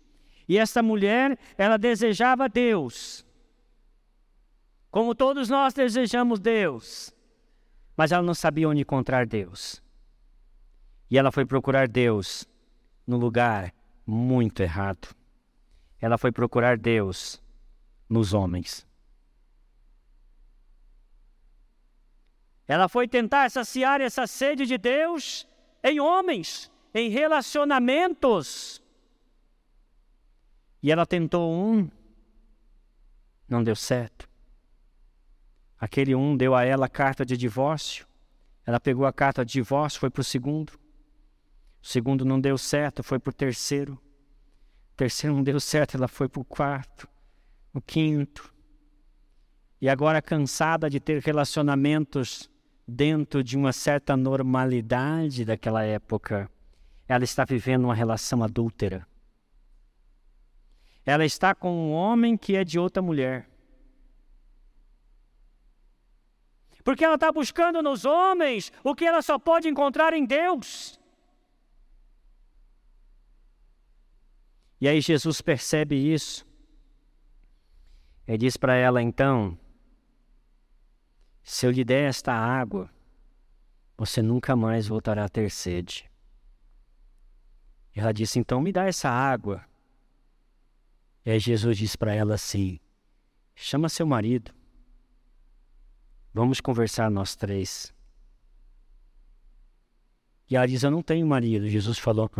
E 0.48 0.58
esta 0.58 0.82
mulher, 0.82 1.38
ela 1.56 1.76
desejava 1.76 2.48
Deus. 2.48 3.24
Como 4.90 5.14
todos 5.14 5.48
nós 5.48 5.74
desejamos 5.74 6.40
Deus. 6.40 7.14
Mas 7.96 8.12
ela 8.12 8.22
não 8.22 8.34
sabia 8.34 8.68
onde 8.68 8.80
encontrar 8.80 9.26
Deus. 9.26 9.82
E 11.10 11.18
ela 11.18 11.30
foi 11.30 11.44
procurar 11.44 11.88
Deus 11.88 12.48
no 13.06 13.16
lugar 13.16 13.72
muito 14.06 14.62
errado. 14.62 15.14
Ela 16.00 16.16
foi 16.16 16.32
procurar 16.32 16.78
Deus 16.78 17.42
nos 18.08 18.32
homens. 18.32 18.86
Ela 22.66 22.88
foi 22.88 23.08
tentar 23.08 23.50
saciar 23.50 24.00
essa 24.00 24.26
sede 24.26 24.64
de 24.64 24.78
Deus 24.78 25.46
em 25.82 26.00
homens, 26.00 26.70
em 26.94 27.08
relacionamentos. 27.08 28.82
E 30.82 30.90
ela 30.90 31.06
tentou 31.06 31.52
um, 31.52 31.90
não 33.48 33.62
deu 33.62 33.76
certo. 33.76 34.28
Aquele 35.78 36.14
um 36.14 36.36
deu 36.36 36.54
a 36.54 36.64
ela 36.64 36.86
a 36.86 36.88
carta 36.88 37.24
de 37.24 37.36
divórcio. 37.36 38.06
Ela 38.66 38.78
pegou 38.78 39.06
a 39.06 39.12
carta 39.12 39.44
de 39.44 39.52
divórcio, 39.52 39.98
foi 39.98 40.10
para 40.10 40.20
o 40.20 40.24
segundo. 40.24 40.70
O 41.82 41.86
segundo 41.86 42.24
não 42.24 42.38
deu 42.40 42.58
certo, 42.58 43.02
foi 43.02 43.18
para 43.18 43.30
o 43.30 43.34
terceiro. 43.34 43.94
O 44.92 44.96
terceiro 44.96 45.34
não 45.34 45.42
deu 45.42 45.58
certo, 45.58 45.96
ela 45.96 46.06
foi 46.06 46.28
para 46.28 46.40
o 46.40 46.44
quarto, 46.44 47.08
o 47.72 47.80
quinto. 47.80 48.52
E 49.80 49.88
agora, 49.88 50.20
cansada 50.20 50.90
de 50.90 51.00
ter 51.00 51.22
relacionamentos 51.22 52.50
dentro 52.90 53.42
de 53.42 53.56
uma 53.56 53.72
certa 53.72 54.16
normalidade 54.16 55.44
daquela 55.44 55.82
época, 55.84 56.50
ela 57.08 57.24
está 57.24 57.44
vivendo 57.44 57.84
uma 57.84 57.94
relação 57.94 58.42
adúltera 58.42 59.06
ela 61.04 61.24
está 61.24 61.54
com 61.54 61.72
um 61.72 61.92
homem 61.92 62.36
que 62.36 62.54
é 62.54 62.64
de 62.64 62.78
outra 62.78 63.02
mulher. 63.02 63.48
Porque 66.84 67.04
ela 67.04 67.14
está 67.14 67.30
buscando 67.30 67.82
nos 67.82 68.04
homens 68.04 68.72
o 68.82 68.94
que 68.94 69.04
ela 69.04 69.22
só 69.22 69.38
pode 69.38 69.68
encontrar 69.68 70.12
em 70.14 70.24
Deus. 70.24 70.98
E 74.80 74.88
aí 74.88 75.00
Jesus 75.00 75.40
percebe 75.40 75.94
isso. 75.96 76.46
E 78.26 78.38
diz 78.38 78.56
para 78.56 78.74
ela 78.76 79.02
então: 79.02 79.58
Se 81.52 81.66
eu 81.66 81.72
lhe 81.72 81.82
der 81.82 82.08
esta 82.08 82.32
água, 82.32 82.88
você 83.98 84.22
nunca 84.22 84.54
mais 84.54 84.86
voltará 84.86 85.24
a 85.24 85.28
ter 85.28 85.50
sede. 85.50 86.08
Ela 87.92 88.12
disse: 88.12 88.38
Então 88.38 88.60
me 88.60 88.70
dá 88.70 88.84
essa 88.84 89.10
água 89.10 89.60
e 91.26 91.30
aí 91.32 91.40
Jesus 91.40 91.76
diz 91.76 91.96
para 91.96 92.14
ela 92.14 92.34
assim: 92.34 92.78
chama 93.52 93.88
seu 93.88 94.06
marido, 94.06 94.54
vamos 96.32 96.60
conversar 96.60 97.10
nós 97.10 97.34
três. 97.34 97.92
E 100.48 100.54
ela 100.54 100.68
diz: 100.68 100.84
Eu 100.84 100.90
não 100.92 101.02
tenho 101.02 101.26
marido. 101.26 101.68
Jesus 101.68 101.98
falou: 101.98 102.30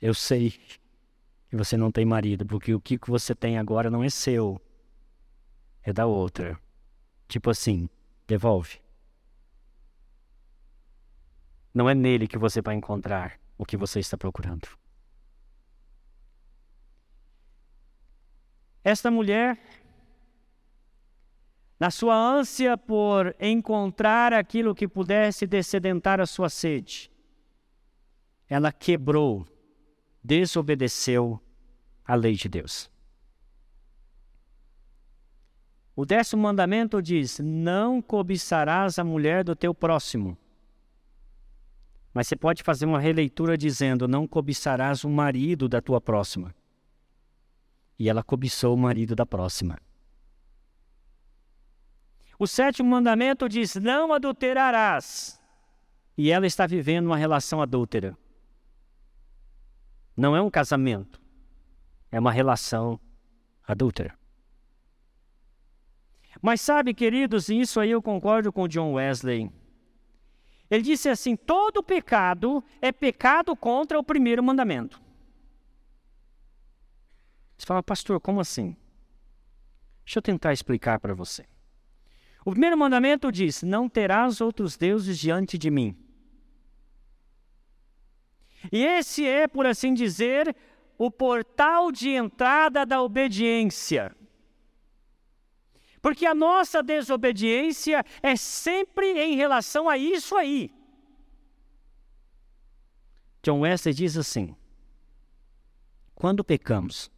Eu 0.00 0.14
sei 0.14 0.52
que 0.52 1.56
você 1.56 1.76
não 1.76 1.90
tem 1.90 2.04
marido, 2.04 2.46
porque 2.46 2.72
o 2.72 2.80
que 2.80 2.96
você 3.04 3.34
tem 3.34 3.58
agora 3.58 3.90
não 3.90 4.04
é 4.04 4.08
seu, 4.08 4.62
é 5.82 5.92
da 5.92 6.06
outra. 6.06 6.62
Tipo 7.28 7.50
assim, 7.50 7.88
devolve. 8.26 8.80
Não 11.72 11.88
é 11.88 11.94
nele 11.94 12.28
que 12.28 12.38
você 12.38 12.60
vai 12.62 12.74
encontrar 12.74 13.38
o 13.58 13.64
que 13.64 13.76
você 13.76 13.98
está 14.00 14.16
procurando. 14.16 14.68
Esta 18.84 19.10
mulher, 19.10 19.58
na 21.80 21.90
sua 21.90 22.14
ânsia 22.14 22.76
por 22.76 23.34
encontrar 23.40 24.32
aquilo 24.32 24.74
que 24.74 24.86
pudesse 24.86 25.46
descedentar 25.46 26.20
a 26.20 26.26
sua 26.26 26.48
sede, 26.48 27.10
ela 28.48 28.70
quebrou, 28.70 29.46
desobedeceu 30.22 31.40
a 32.04 32.14
lei 32.14 32.34
de 32.34 32.48
Deus. 32.48 32.90
O 35.96 36.04
décimo 36.04 36.42
mandamento 36.42 37.00
diz: 37.00 37.38
Não 37.38 38.02
cobiçarás 38.02 38.98
a 38.98 39.04
mulher 39.04 39.44
do 39.44 39.54
teu 39.54 39.74
próximo. 39.74 40.36
Mas 42.12 42.28
você 42.28 42.36
pode 42.36 42.62
fazer 42.62 42.86
uma 42.86 43.00
releitura 43.00 43.56
dizendo: 43.56 44.08
Não 44.08 44.26
cobiçarás 44.26 45.04
o 45.04 45.08
marido 45.08 45.68
da 45.68 45.80
tua 45.80 46.00
próxima 46.00 46.54
e 47.98 48.08
ela 48.08 48.22
cobiçou 48.22 48.74
o 48.74 48.78
marido 48.78 49.14
da 49.14 49.24
próxima. 49.24 49.78
O 52.38 52.46
sétimo 52.46 52.90
mandamento 52.90 53.48
diz: 53.48 53.76
Não 53.76 54.12
adulterarás. 54.12 55.40
E 56.16 56.30
ela 56.30 56.46
está 56.46 56.66
vivendo 56.66 57.06
uma 57.06 57.16
relação 57.16 57.60
adúltera. 57.60 58.16
Não 60.16 60.36
é 60.36 60.40
um 60.40 60.50
casamento, 60.50 61.20
é 62.10 62.20
uma 62.20 62.30
relação 62.30 63.00
adúltera. 63.66 64.16
Mas 66.42 66.60
sabe, 66.60 66.94
queridos, 66.94 67.48
e 67.48 67.60
isso 67.60 67.80
aí 67.80 67.90
eu 67.90 68.02
concordo 68.02 68.52
com 68.52 68.68
John 68.68 68.94
Wesley. 68.94 69.50
Ele 70.70 70.82
disse 70.82 71.08
assim: 71.08 71.36
todo 71.36 71.82
pecado 71.82 72.62
é 72.80 72.90
pecado 72.90 73.54
contra 73.54 73.98
o 73.98 74.04
primeiro 74.04 74.42
mandamento. 74.42 75.00
Você 77.56 77.66
fala, 77.66 77.82
pastor, 77.82 78.20
como 78.20 78.40
assim? 78.40 78.76
Deixa 80.04 80.18
eu 80.18 80.22
tentar 80.22 80.52
explicar 80.52 80.98
para 81.00 81.14
você. 81.14 81.46
O 82.44 82.50
primeiro 82.50 82.76
mandamento 82.76 83.32
diz: 83.32 83.62
Não 83.62 83.88
terás 83.88 84.40
outros 84.40 84.76
deuses 84.76 85.18
diante 85.18 85.56
de 85.56 85.70
mim. 85.70 85.96
E 88.70 88.84
esse 88.84 89.26
é, 89.26 89.46
por 89.46 89.66
assim 89.66 89.94
dizer, 89.94 90.54
o 90.98 91.10
portal 91.10 91.90
de 91.90 92.10
entrada 92.10 92.84
da 92.84 93.02
obediência. 93.02 94.14
Porque 96.04 96.26
a 96.26 96.34
nossa 96.34 96.82
desobediência 96.82 98.04
é 98.22 98.36
sempre 98.36 99.18
em 99.18 99.36
relação 99.36 99.88
a 99.88 99.96
isso 99.96 100.36
aí. 100.36 100.70
John 103.42 103.60
Wesley 103.60 103.94
diz 103.94 104.14
assim: 104.14 104.54
quando 106.14 106.44
pecamos, 106.44 107.10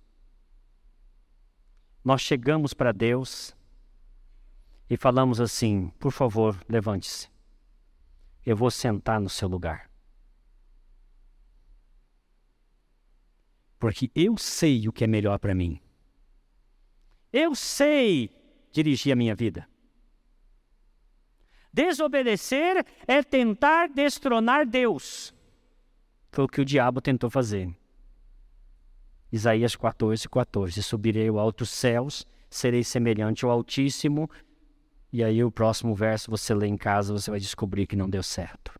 nós 2.04 2.20
chegamos 2.20 2.72
para 2.72 2.92
Deus 2.92 3.56
e 4.88 4.96
falamos 4.96 5.40
assim: 5.40 5.88
por 5.98 6.12
favor, 6.12 6.56
levante-se. 6.68 7.28
Eu 8.44 8.56
vou 8.56 8.70
sentar 8.70 9.20
no 9.20 9.28
seu 9.28 9.48
lugar. 9.48 9.90
Porque 13.80 14.12
eu 14.14 14.38
sei 14.38 14.86
o 14.86 14.92
que 14.92 15.02
é 15.02 15.08
melhor 15.08 15.40
para 15.40 15.56
mim. 15.56 15.80
Eu 17.32 17.52
sei 17.56 18.45
dirigir 18.76 19.12
a 19.12 19.16
minha 19.16 19.34
vida. 19.34 19.66
Desobedecer 21.72 22.84
é 23.06 23.22
tentar 23.22 23.88
destronar 23.88 24.66
Deus. 24.66 25.34
Foi 26.30 26.44
o 26.44 26.48
que 26.48 26.60
o 26.60 26.64
diabo 26.64 27.00
tentou 27.00 27.30
fazer. 27.30 27.74
Isaías 29.32 29.74
14, 29.74 30.28
14. 30.28 30.82
Subirei 30.82 31.28
ao 31.28 31.38
altos 31.38 31.70
céus, 31.70 32.26
serei 32.50 32.84
semelhante 32.84 33.44
ao 33.44 33.50
Altíssimo. 33.50 34.30
E 35.12 35.24
aí 35.24 35.42
o 35.42 35.50
próximo 35.50 35.94
verso 35.94 36.30
você 36.30 36.54
lê 36.54 36.66
em 36.66 36.76
casa, 36.76 37.12
você 37.12 37.30
vai 37.30 37.40
descobrir 37.40 37.86
que 37.86 37.96
não 37.96 38.08
deu 38.08 38.22
certo. 38.22 38.72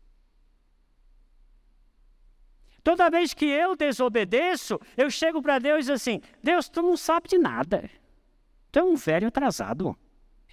Toda 2.83 3.09
vez 3.09 3.33
que 3.33 3.45
eu 3.45 3.75
desobedeço, 3.75 4.79
eu 4.95 5.09
chego 5.09 5.41
para 5.41 5.59
Deus 5.59 5.87
e 5.87 5.91
assim: 5.91 6.21
Deus, 6.41 6.69
tu 6.69 6.81
não 6.81 6.95
sabe 6.95 7.27
de 7.27 7.37
nada. 7.37 7.89
É 8.77 8.83
um 8.83 8.95
velho 8.95 9.27
atrasado. 9.27 9.97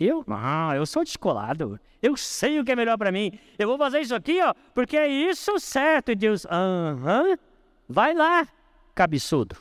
Eu? 0.00 0.24
Ah, 0.28 0.72
eu 0.74 0.86
sou 0.86 1.04
descolado. 1.04 1.78
Eu 2.00 2.16
sei 2.16 2.58
o 2.58 2.64
que 2.64 2.72
é 2.72 2.76
melhor 2.76 2.96
para 2.96 3.12
mim. 3.12 3.38
Eu 3.58 3.68
vou 3.68 3.76
fazer 3.76 4.00
isso 4.00 4.14
aqui, 4.14 4.40
ó, 4.42 4.54
porque 4.72 4.96
é 4.96 5.06
isso 5.06 5.58
certo. 5.60 6.10
E 6.10 6.14
Deus, 6.14 6.46
aham, 6.46 7.38
vai 7.86 8.14
lá, 8.14 8.48
cabeçudo. 8.94 9.56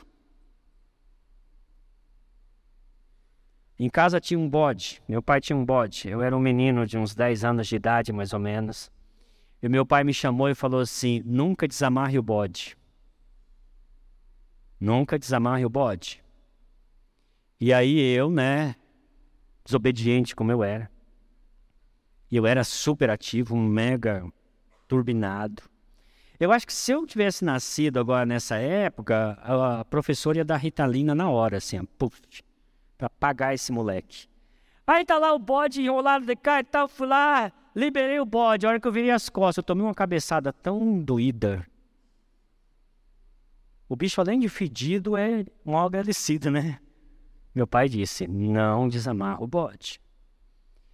Em 3.78 3.90
casa 3.90 4.18
tinha 4.18 4.38
um 4.38 4.48
bode. 4.48 5.02
Meu 5.06 5.22
pai 5.22 5.42
tinha 5.42 5.56
um 5.56 5.64
bode. 5.64 6.08
Eu 6.08 6.22
era 6.22 6.34
um 6.34 6.40
menino 6.40 6.86
de 6.86 6.96
uns 6.96 7.14
10 7.14 7.44
anos 7.44 7.66
de 7.66 7.76
idade, 7.76 8.14
mais 8.14 8.32
ou 8.32 8.40
menos. 8.40 8.90
E 9.62 9.68
meu 9.68 9.84
pai 9.84 10.04
me 10.04 10.14
chamou 10.14 10.48
e 10.48 10.54
falou 10.54 10.80
assim: 10.80 11.22
nunca 11.24 11.68
desamarre 11.68 12.18
o 12.18 12.22
bode. 12.22 12.78
Nunca 14.80 15.18
desamarre 15.18 15.66
o 15.66 15.70
bode. 15.70 16.23
E 17.60 17.72
aí 17.72 17.98
eu, 17.98 18.30
né, 18.30 18.74
desobediente 19.64 20.34
como 20.34 20.52
eu 20.52 20.62
era. 20.62 20.90
E 22.30 22.36
eu 22.36 22.46
era 22.46 22.64
super 22.64 23.10
ativo, 23.10 23.56
mega 23.56 24.24
turbinado. 24.88 25.62
Eu 26.38 26.50
acho 26.50 26.66
que 26.66 26.72
se 26.72 26.92
eu 26.92 27.06
tivesse 27.06 27.44
nascido 27.44 27.98
agora 27.98 28.26
nessa 28.26 28.56
época, 28.56 29.38
a 29.40 29.84
professora 29.84 30.38
ia 30.38 30.44
dar 30.44 30.56
ritalina 30.56 31.14
na 31.14 31.30
hora, 31.30 31.58
assim, 31.58 31.82
puf, 31.96 32.20
para 32.98 33.08
pagar 33.08 33.54
esse 33.54 33.70
moleque. 33.70 34.26
Aí 34.86 35.04
tá 35.04 35.16
lá 35.16 35.32
o 35.32 35.38
bode 35.38 35.80
enrolado 35.80 36.26
de 36.26 36.36
cá 36.36 36.60
e 36.60 36.64
tal, 36.64 36.88
fui 36.88 37.06
lá, 37.06 37.52
liberei 37.74 38.18
o 38.20 38.26
bode. 38.26 38.66
A 38.66 38.70
hora 38.70 38.80
que 38.80 38.86
eu 38.86 38.92
virei 38.92 39.10
as 39.10 39.28
costas, 39.28 39.58
eu 39.58 39.62
tomei 39.62 39.84
uma 39.84 39.94
cabeçada 39.94 40.52
tão 40.52 40.98
doída. 41.00 41.64
O 43.88 43.96
bicho, 43.96 44.20
além 44.20 44.40
de 44.40 44.48
fedido, 44.48 45.16
é 45.16 45.46
mal 45.64 45.86
agradecido, 45.86 46.50
né? 46.50 46.80
Meu 47.54 47.66
pai 47.66 47.88
disse: 47.88 48.26
Não 48.26 48.88
desamarra 48.88 49.42
o 49.42 49.46
bode. 49.46 50.00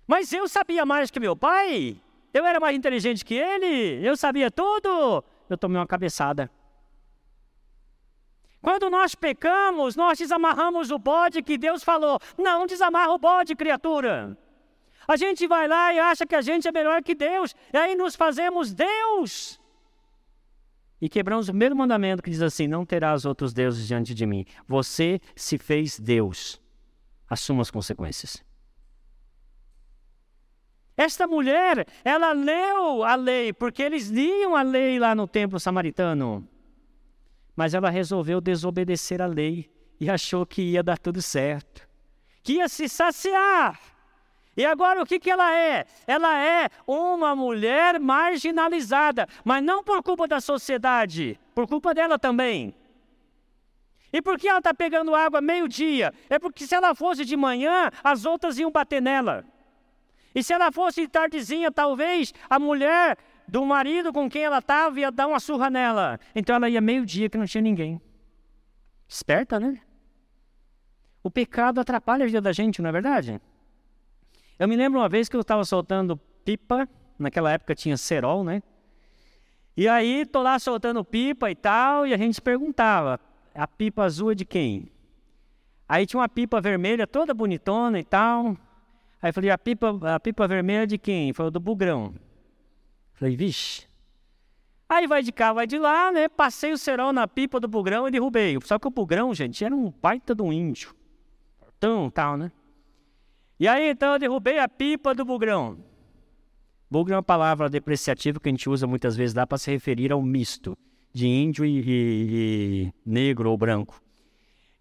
Mas 0.07 0.33
eu 0.33 0.49
sabia 0.49 0.85
mais 0.85 1.11
que 1.11 1.21
meu 1.21 1.37
pai. 1.37 2.01
Eu 2.35 2.45
era 2.45 2.61
mais 2.61 2.77
inteligente 2.77 3.25
que 3.25 3.35
ele. 3.35 4.07
Eu 4.07 4.17
sabia 4.17 4.51
tudo. 4.51 5.25
Eu 5.49 5.57
tomei 5.57 5.79
uma 5.79 5.87
cabeçada. 5.87 6.51
Quando 8.61 8.91
nós 8.91 9.15
pecamos, 9.15 9.97
nós 9.97 10.19
desamarramos 10.19 10.91
o 10.91 10.99
bode 10.99 11.43
que 11.43 11.57
Deus 11.57 11.83
falou. 11.83 12.19
Não 12.37 12.67
desamarra 12.67 13.13
o 13.13 13.19
bode, 13.19 13.57
criatura. 13.57 14.37
A 15.09 15.17
gente 15.17 15.47
vai 15.47 15.67
lá 15.67 15.95
e 15.95 15.99
acha 15.99 16.27
que 16.27 16.35
a 16.35 16.43
gente 16.43 16.69
é 16.69 16.73
melhor 16.73 17.03
que 17.03 17.15
Deus. 17.15 17.55
E 17.73 17.77
aí 17.77 17.95
nos 17.95 18.15
fazemos 18.15 18.73
Deus. 18.73 19.60
E 21.01 21.09
quebramos 21.09 21.49
o 21.49 21.53
primeiro 21.53 21.75
mandamento 21.75 22.23
que 22.23 22.31
diz 22.31 22.43
assim: 22.43 22.67
Não 22.67 22.85
terás 22.85 23.25
outros 23.25 23.53
deuses 23.53 23.87
diante 23.87 24.15
de 24.15 24.27
mim. 24.27 24.45
Você 24.69 25.21
se 25.35 25.57
fez 25.57 25.99
Deus. 25.99 26.61
Assuma 27.29 27.63
as 27.63 27.71
consequências. 27.71 28.45
Esta 30.97 31.27
mulher, 31.27 31.87
ela 32.05 32.33
leu 32.33 33.03
a 33.03 33.15
lei, 33.15 33.53
porque 33.55 33.83
eles 33.83 34.09
liam 34.09 34.55
a 34.55 34.61
lei 34.61 34.99
lá 34.99 35.15
no 35.15 35.27
templo 35.27 35.59
samaritano. 35.59 36.47
Mas 37.57 37.73
ela 37.73 37.89
resolveu 37.89 38.41
desobedecer 38.41 39.23
a 39.23 39.27
lei 39.27 39.71
e 39.99 40.11
achou 40.11 40.45
que 40.45 40.61
ia 40.61 40.83
dar 40.83 40.99
tudo 40.99 41.23
certo, 41.23 41.89
que 42.43 42.55
ia 42.55 42.69
se 42.69 42.89
saciar 42.89 43.79
e 44.57 44.65
agora 44.65 45.03
o 45.03 45.07
que, 45.07 45.19
que 45.19 45.31
ela 45.31 45.55
é? 45.55 45.85
Ela 46.07 46.39
é 46.45 46.69
uma 46.87 47.35
mulher 47.37 48.01
marginalizada, 48.01 49.27
mas 49.45 49.63
não 49.63 49.83
por 49.83 50.03
culpa 50.03 50.27
da 50.27 50.41
sociedade, 50.41 51.39
por 51.55 51.67
culpa 51.67 51.95
dela 51.95 52.19
também. 52.19 52.75
E 54.13 54.21
por 54.21 54.39
que 54.39 54.49
ela 54.49 54.59
está 54.59 54.75
pegando 54.75 55.15
água 55.15 55.41
meio-dia? 55.41 56.13
É 56.29 56.39
porque 56.39 56.67
se 56.67 56.75
ela 56.75 56.95
fosse 56.95 57.25
de 57.25 57.37
manhã, 57.37 57.91
as 58.03 58.25
outras 58.25 58.59
iam 58.59 58.71
bater 58.71 59.01
nela. 59.01 59.45
E 60.35 60.43
se 60.43 60.53
ela 60.53 60.73
fosse 60.73 61.07
tardezinha, 61.07 61.71
talvez 61.71 62.35
a 62.49 62.59
mulher 62.59 63.17
do 63.47 63.65
marido 63.65 64.13
com 64.13 64.29
quem 64.29 64.43
ela 64.43 64.59
estava 64.59 64.99
ia 64.99 65.11
dar 65.13 65.29
uma 65.29 65.41
surra 65.41 65.71
nela. 65.71 66.19
Então 66.35 66.57
ela 66.57 66.69
ia 66.69 66.81
meio-dia 66.81 67.29
que 67.29 67.39
não 67.39 67.47
tinha 67.47 67.63
ninguém. 67.63 68.01
Esperta, 69.09 69.61
né? 69.61 69.81
O 71.23 71.31
pecado 71.31 71.81
atrapalha 71.81 72.25
a 72.25 72.27
vida 72.27 72.41
da 72.41 72.53
gente, 72.53 72.83
não 72.83 72.89
é 72.89 72.93
verdade? 72.93 73.41
Eu 74.61 74.69
me 74.69 74.77
lembro 74.77 75.01
uma 75.01 75.09
vez 75.09 75.27
que 75.27 75.35
eu 75.35 75.41
estava 75.41 75.65
soltando 75.65 76.19
pipa, 76.45 76.87
naquela 77.19 77.51
época 77.51 77.75
tinha 77.75 77.97
cerol, 77.97 78.45
né? 78.45 78.63
E 79.75 79.89
aí 79.89 80.27
tô 80.27 80.43
lá 80.43 80.59
soltando 80.59 81.03
pipa 81.03 81.51
e 81.51 81.55
tal, 81.55 82.07
e 82.07 82.13
a 82.13 82.17
gente 82.19 82.43
perguntava, 82.43 83.19
a 83.55 83.67
pipa 83.67 84.05
azul 84.05 84.33
é 84.33 84.35
de 84.35 84.45
quem? 84.45 84.93
Aí 85.89 86.05
tinha 86.05 86.21
uma 86.21 86.29
pipa 86.29 86.61
vermelha 86.61 87.07
toda 87.07 87.33
bonitona 87.33 87.99
e 87.99 88.05
tal. 88.05 88.55
Aí 89.23 89.33
falei, 89.33 89.49
a 89.49 89.57
pipa, 89.57 89.99
a 90.15 90.21
pipa 90.21 90.47
vermelha 90.47 90.83
é 90.83 90.87
de 90.87 90.99
quem? 90.99 91.33
Falou 91.33 91.51
do 91.51 91.59
bugrão. 91.59 92.15
Falei, 93.15 93.35
vixe. 93.35 93.89
Aí 94.87 95.07
vai 95.07 95.23
de 95.23 95.33
cá, 95.33 95.55
vai 95.55 95.67
de 95.67 95.79
lá, 95.79 96.13
né? 96.13 96.29
Passei 96.29 96.71
o 96.71 96.77
cerol 96.77 97.15
na 97.15 97.27
pipa 97.27 97.59
do 97.59 97.67
bugrão 97.67 98.07
e 98.07 98.11
derrubei. 98.11 98.59
Só 98.63 98.79
que 98.79 98.87
o 98.87 98.91
bugrão, 98.91 99.33
gente, 99.33 99.65
era 99.65 99.75
um 99.75 99.91
baita 99.91 100.35
de 100.35 100.43
um 100.43 100.53
índio. 100.53 100.95
Tão 101.79 102.11
tal, 102.11 102.37
né? 102.37 102.53
E 103.61 103.69
aí 103.69 103.91
então 103.91 104.15
eu 104.15 104.19
derrubei 104.19 104.59
a 104.59 104.67
pipa 104.67 105.15
do 105.15 105.23
bugrão. 105.23 105.85
Bugrão 106.91 107.17
é 107.17 107.19
uma 107.19 107.23
palavra 107.23 107.69
depreciativa 107.69 108.41
que 108.41 108.49
a 108.49 108.53
gente 108.53 108.71
usa 108.71 108.87
muitas 108.87 109.15
vezes 109.15 109.35
lá 109.35 109.47
para 109.47 109.59
se 109.59 109.71
referir 109.71 110.11
ao 110.11 110.23
misto 110.23 110.75
de 111.13 111.29
índio 111.29 111.67
e, 111.67 111.79
e, 111.79 111.85
e, 111.87 112.93
negro 113.05 113.51
ou 113.51 113.59
branco. 113.59 114.01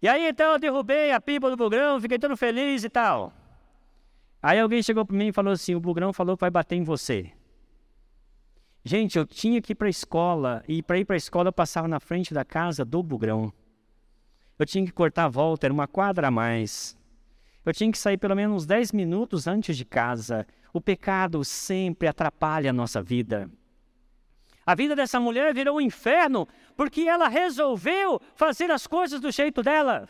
E 0.00 0.08
aí 0.08 0.26
então 0.26 0.52
eu 0.52 0.58
derrubei 0.58 1.12
a 1.12 1.20
pipa 1.20 1.50
do 1.50 1.58
bugrão, 1.58 2.00
fiquei 2.00 2.18
todo 2.18 2.34
feliz 2.38 2.82
e 2.82 2.88
tal. 2.88 3.34
Aí 4.42 4.58
alguém 4.58 4.82
chegou 4.82 5.04
para 5.04 5.14
mim 5.14 5.28
e 5.28 5.32
falou 5.32 5.52
assim: 5.52 5.74
o 5.74 5.80
bugrão 5.80 6.10
falou 6.10 6.34
que 6.34 6.40
vai 6.40 6.50
bater 6.50 6.76
em 6.76 6.82
você. 6.82 7.30
Gente, 8.82 9.18
eu 9.18 9.26
tinha 9.26 9.60
que 9.60 9.72
ir 9.72 9.74
para 9.74 9.88
a 9.88 9.90
escola, 9.90 10.64
e 10.66 10.82
para 10.82 10.98
ir 10.98 11.04
para 11.04 11.16
a 11.16 11.18
escola 11.18 11.50
eu 11.50 11.52
passava 11.52 11.86
na 11.86 12.00
frente 12.00 12.32
da 12.32 12.46
casa 12.46 12.82
do 12.82 13.02
bugrão. 13.02 13.52
Eu 14.58 14.64
tinha 14.64 14.86
que 14.86 14.90
cortar 14.90 15.26
a 15.26 15.28
volta, 15.28 15.66
era 15.66 15.74
uma 15.74 15.86
quadra 15.86 16.28
a 16.28 16.30
mais. 16.30 16.98
Eu 17.64 17.72
tinha 17.72 17.92
que 17.92 17.98
sair 17.98 18.16
pelo 18.16 18.34
menos 18.34 18.66
10 18.66 18.92
minutos 18.92 19.46
antes 19.46 19.76
de 19.76 19.84
casa. 19.84 20.46
O 20.72 20.80
pecado 20.80 21.44
sempre 21.44 22.08
atrapalha 22.08 22.70
a 22.70 22.72
nossa 22.72 23.02
vida. 23.02 23.50
A 24.64 24.74
vida 24.74 24.94
dessa 24.94 25.18
mulher 25.18 25.52
virou 25.52 25.76
um 25.76 25.80
inferno 25.80 26.46
porque 26.76 27.02
ela 27.02 27.28
resolveu 27.28 28.20
fazer 28.34 28.70
as 28.70 28.86
coisas 28.86 29.20
do 29.20 29.30
jeito 29.30 29.62
dela. 29.62 30.08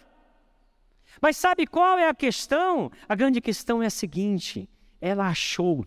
Mas 1.21 1.37
sabe 1.37 1.67
qual 1.67 1.99
é 1.99 2.09
a 2.09 2.15
questão? 2.15 2.91
A 3.09 3.15
grande 3.15 3.41
questão 3.41 3.83
é 3.83 3.87
a 3.87 3.91
seguinte: 3.91 4.69
ela 5.01 5.29
achou 5.29 5.85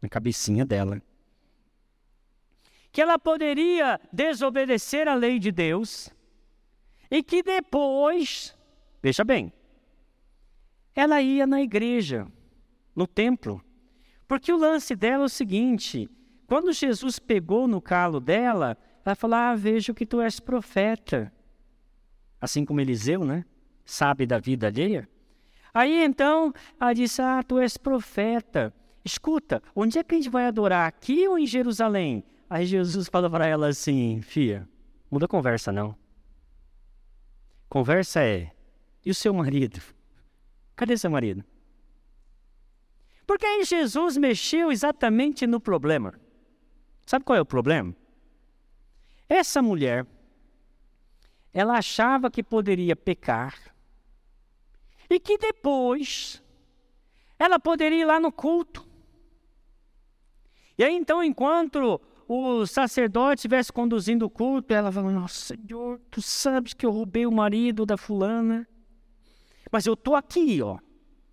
na 0.00 0.08
cabecinha 0.08 0.64
dela 0.64 1.00
que 2.90 3.02
ela 3.02 3.18
poderia 3.18 4.00
desobedecer 4.12 5.06
a 5.06 5.14
lei 5.14 5.38
de 5.38 5.52
Deus 5.52 6.10
e 7.10 7.22
que 7.22 7.42
depois, 7.42 8.56
veja 9.02 9.22
bem, 9.24 9.52
ela 10.98 11.22
ia 11.22 11.46
na 11.46 11.62
igreja, 11.62 12.26
no 12.92 13.06
templo. 13.06 13.62
Porque 14.26 14.52
o 14.52 14.56
lance 14.56 14.96
dela 14.96 15.22
é 15.22 15.26
o 15.26 15.28
seguinte: 15.28 16.10
quando 16.44 16.72
Jesus 16.72 17.20
pegou 17.20 17.68
no 17.68 17.80
calo 17.80 18.18
dela, 18.18 18.76
ela 19.04 19.14
falou: 19.14 19.36
Ah, 19.36 19.54
vejo 19.54 19.94
que 19.94 20.04
tu 20.04 20.20
és 20.20 20.40
profeta. 20.40 21.32
Assim 22.40 22.64
como 22.64 22.80
Eliseu, 22.80 23.24
né? 23.24 23.44
Sabe 23.84 24.26
da 24.26 24.40
vida 24.40 24.66
alheia. 24.66 25.08
Aí 25.72 26.02
então 26.02 26.52
ela 26.80 26.92
disse: 26.92 27.22
Ah, 27.22 27.44
tu 27.46 27.60
és 27.60 27.76
profeta. 27.76 28.74
Escuta, 29.04 29.62
onde 29.76 30.00
é 30.00 30.02
que 30.02 30.16
a 30.16 30.18
gente 30.18 30.28
vai 30.28 30.46
adorar? 30.46 30.88
Aqui 30.88 31.28
ou 31.28 31.38
em 31.38 31.46
Jerusalém? 31.46 32.24
Aí 32.50 32.66
Jesus 32.66 33.08
falou 33.08 33.30
para 33.30 33.46
ela 33.46 33.68
assim: 33.68 34.20
Fia, 34.20 34.68
muda 35.08 35.26
a 35.26 35.28
conversa 35.28 35.70
não. 35.70 35.94
Conversa 37.68 38.20
é: 38.20 38.50
e 39.06 39.12
o 39.12 39.14
seu 39.14 39.32
marido? 39.32 39.80
Cadê 40.78 40.96
seu 40.96 41.10
marido? 41.10 41.44
Porque 43.26 43.44
aí 43.44 43.64
Jesus 43.64 44.16
mexeu 44.16 44.70
exatamente 44.70 45.44
no 45.44 45.58
problema. 45.58 46.14
Sabe 47.04 47.24
qual 47.24 47.36
é 47.36 47.40
o 47.40 47.44
problema? 47.44 47.96
Essa 49.28 49.60
mulher, 49.60 50.06
ela 51.52 51.78
achava 51.78 52.30
que 52.30 52.44
poderia 52.44 52.94
pecar 52.94 53.74
e 55.10 55.18
que 55.18 55.36
depois 55.36 56.40
ela 57.40 57.58
poderia 57.58 58.02
ir 58.02 58.04
lá 58.04 58.20
no 58.20 58.30
culto. 58.30 58.86
E 60.78 60.84
aí 60.84 60.94
então, 60.94 61.24
enquanto 61.24 62.00
o 62.28 62.64
sacerdote 62.66 63.40
estivesse 63.40 63.72
conduzindo 63.72 64.26
o 64.26 64.30
culto, 64.30 64.72
ela 64.72 64.92
falou: 64.92 65.10
Nossa, 65.10 65.56
Senhor, 65.56 66.00
tu 66.08 66.22
sabes 66.22 66.72
que 66.72 66.86
eu 66.86 66.92
roubei 66.92 67.26
o 67.26 67.32
marido 67.32 67.84
da 67.84 67.96
fulana. 67.96 68.64
Mas 69.70 69.86
eu 69.86 69.96
tô 69.96 70.14
aqui, 70.14 70.62
ó. 70.62 70.78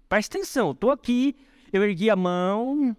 Presta 0.10 0.38
atenção, 0.38 0.76
tô 0.76 0.92
aqui. 0.92 1.36
Eu 1.72 1.84
ergui 1.84 2.10
a 2.10 2.16
mão. 2.16 2.96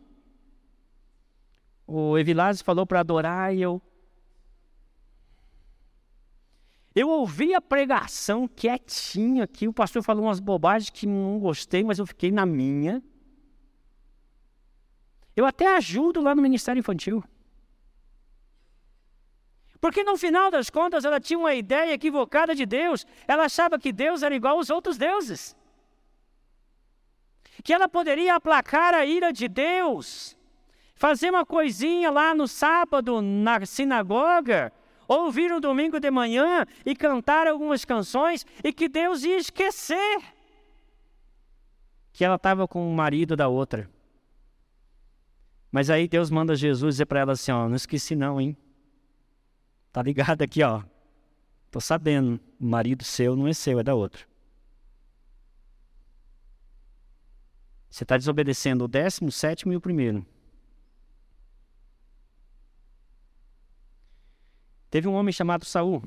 O 1.87 2.19
Evilásio 2.19 2.65
falou 2.65 2.87
para 2.87 3.01
adorar 3.01 3.55
e 3.55 3.63
eu. 3.63 3.81
Eu 6.95 7.09
ouvi 7.11 7.55
a 7.55 7.61
pregação 7.61 8.49
quietinho 8.49 9.43
aqui. 9.43 9.69
O 9.69 9.73
pastor 9.73 10.03
falou 10.03 10.25
umas 10.25 10.41
bobagens 10.41 10.91
que 10.91 11.07
não 11.07 11.39
gostei, 11.39 11.85
mas 11.85 11.99
eu 11.99 12.07
fiquei 12.07 12.33
na 12.33 12.47
minha. 12.47 13.03
Eu 15.37 15.45
até 15.45 15.77
ajudo 15.77 16.23
lá 16.23 16.35
no 16.35 16.41
Ministério 16.41 16.81
Infantil. 16.81 17.23
Porque 19.87 20.03
no 20.03 20.17
final 20.17 20.51
das 20.51 20.69
contas 20.69 21.05
ela 21.05 21.21
tinha 21.21 21.39
uma 21.39 21.55
ideia 21.55 21.93
equivocada 21.93 22.57
de 22.57 22.67
Deus. 22.67 23.07
Ela 23.25 23.45
achava 23.45 23.79
que 23.79 23.93
Deus 23.93 24.25
era 24.25 24.35
igual 24.35 24.57
aos 24.57 24.69
outros 24.69 24.99
deuses. 24.99 25.55
Que 27.63 27.73
ela 27.73 27.89
poderia 27.89 28.35
aplacar 28.35 28.95
a 28.95 29.07
ira 29.07 29.33
de 29.33 29.47
Deus, 29.47 30.37
fazer 30.97 31.31
uma 31.31 31.47
coisinha 31.47 32.11
lá 32.11 32.35
no 32.35 32.49
sábado 32.49 33.23
na 33.23 33.65
sinagoga, 33.65 34.73
ou 35.07 35.31
vir 35.31 35.51
no 35.51 35.61
domingo 35.61 36.01
de 36.01 36.11
manhã 36.11 36.67
e 36.85 36.97
cantar 36.97 37.47
algumas 37.47 37.85
canções 37.85 38.45
e 38.65 38.73
que 38.73 38.89
Deus 38.89 39.23
ia 39.23 39.37
esquecer 39.37 40.19
que 42.13 42.25
ela 42.25 42.35
estava 42.35 42.67
com 42.67 42.91
o 42.91 42.93
marido 42.93 43.37
da 43.37 43.47
outra. 43.47 43.89
Mas 45.71 45.91
aí 45.91 46.09
Deus 46.09 46.29
manda 46.29 46.57
Jesus 46.57 46.97
dizer 46.97 47.07
para 47.07 47.21
ela 47.21 47.35
assim: 47.35 47.53
Ó, 47.53 47.69
não 47.69 47.77
esqueci 47.77 48.17
não, 48.17 48.41
hein? 48.41 48.57
Tá 49.97 50.03
ligado 50.03 50.43
aqui, 50.43 50.63
ó. 50.63 50.83
Tô 51.71 51.81
sabendo, 51.81 52.39
o 52.61 52.67
marido 52.67 53.03
seu 53.03 53.35
não 53.35 53.49
é 53.49 53.55
seu, 53.55 53.81
é 53.81 53.83
da 53.83 53.95
outra. 53.95 54.27
Você 57.89 58.05
está 58.05 58.19
desobedecendo 58.19 58.85
o 58.85 58.89
décimo, 58.89 59.33
sétimo 59.33 59.73
e 59.73 59.77
o 59.77 59.81
primeiro. 59.81 60.27
Teve 64.91 65.09
um 65.09 65.15
homem 65.15 65.33
chamado 65.33 65.65
Saul. 65.65 66.03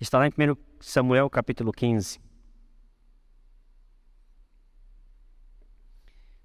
Está 0.00 0.18
lá 0.18 0.26
em 0.26 0.30
1 0.30 0.56
Samuel 0.80 1.28
capítulo 1.28 1.70
15. 1.70 2.18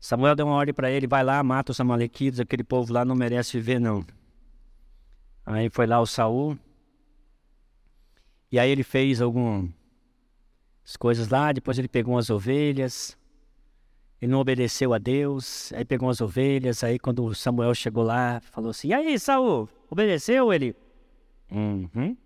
Samuel 0.01 0.35
deu 0.35 0.45
uma 0.45 0.55
ordem 0.55 0.73
para 0.73 0.91
ele, 0.91 1.07
vai 1.07 1.23
lá, 1.23 1.41
mata 1.41 1.71
os 1.71 1.79
amalequitas, 1.79 2.41
aquele 2.41 2.65
povo 2.65 2.91
lá 2.91 3.05
não 3.05 3.15
merece 3.15 3.57
viver 3.57 3.79
não. 3.79 4.05
Aí 5.45 5.69
foi 5.69 5.85
lá 5.85 5.99
o 5.99 6.05
Saul. 6.05 6.57
E 8.51 8.57
aí 8.57 8.69
ele 8.69 8.83
fez 8.83 9.21
algumas 9.21 9.69
coisas 10.97 11.27
lá, 11.27 11.51
depois 11.51 11.77
ele 11.77 11.87
pegou 11.87 12.15
umas 12.15 12.29
ovelhas. 12.29 13.17
Ele 14.21 14.31
não 14.31 14.39
obedeceu 14.39 14.93
a 14.93 14.97
Deus, 14.97 15.71
aí 15.73 15.83
pegou 15.85 16.09
as 16.09 16.21
ovelhas, 16.21 16.83
aí 16.83 16.97
quando 16.97 17.35
Samuel 17.35 17.75
chegou 17.75 18.03
lá, 18.03 18.39
falou 18.39 18.71
assim: 18.71 18.87
"E 18.87 18.93
aí, 18.93 19.19
Saul, 19.19 19.69
obedeceu 19.89 20.51
ele?" 20.53 20.75
Uhum. 21.51 22.17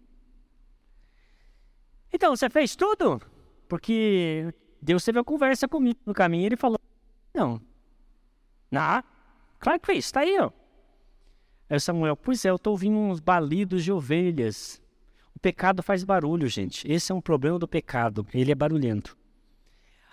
Então, 2.14 2.36
você 2.36 2.50
fez 2.50 2.76
tudo? 2.76 3.22
Porque 3.68 4.54
Deus 4.82 5.04
teve 5.04 5.18
uma 5.18 5.24
conversa 5.24 5.68
comigo 5.68 6.00
no 6.06 6.14
caminho 6.14 6.46
ele 6.46 6.56
falou: 6.56 6.80
Não. 7.34 7.62
Não, 8.72 9.04
claro 9.60 9.80
que 9.80 9.88
fez, 9.88 10.06
está 10.06 10.22
aí, 10.22 10.40
ó. 10.40 10.52
Aí 11.70 11.80
Samuel, 11.80 12.18
pois 12.18 12.44
é, 12.44 12.50
eu 12.50 12.56
estou 12.56 12.72
ouvindo 12.72 12.98
uns 12.98 13.20
balidos 13.20 13.84
de 13.84 13.92
ovelhas. 13.92 14.82
O 15.36 15.40
pecado 15.40 15.84
faz 15.84 16.04
barulho, 16.04 16.48
gente. 16.48 16.90
Esse 16.92 17.12
é 17.12 17.16
um 17.16 17.22
problema 17.22 17.60
do 17.60 17.68
pecado. 17.68 18.26
Ele 18.34 18.52
é 18.52 18.56
barulhento. 18.56 19.16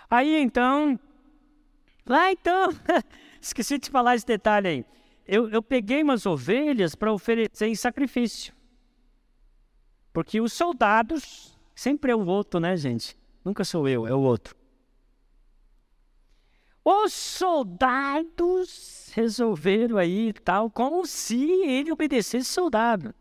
Aí 0.09 0.35
então. 0.35 0.99
Lá 2.05 2.31
então. 2.31 2.69
Esqueci 3.41 3.79
de 3.79 3.89
falar 3.89 4.15
esse 4.15 4.25
detalhe 4.25 4.67
aí. 4.67 4.85
Eu, 5.27 5.49
eu 5.49 5.61
peguei 5.61 6.03
umas 6.03 6.25
ovelhas 6.25 6.95
para 6.95 7.11
oferecer 7.11 7.67
em 7.67 7.75
sacrifício. 7.75 8.53
Porque 10.13 10.39
os 10.39 10.53
soldados. 10.53 11.57
Sempre 11.75 12.11
é 12.11 12.15
o 12.15 12.25
outro, 12.25 12.59
né, 12.59 12.75
gente? 12.75 13.15
Nunca 13.45 13.63
sou 13.63 13.87
eu, 13.87 14.07
é 14.07 14.13
o 14.13 14.19
outro. 14.19 14.55
Os 16.89 17.11
soldados 17.11 19.11
resolveram 19.13 19.97
aí 19.97 20.31
tal, 20.31 20.71
como 20.71 21.05
se 21.05 21.35
ele 21.65 21.91
obedecesse 21.91 22.49
soldado. 22.49 23.13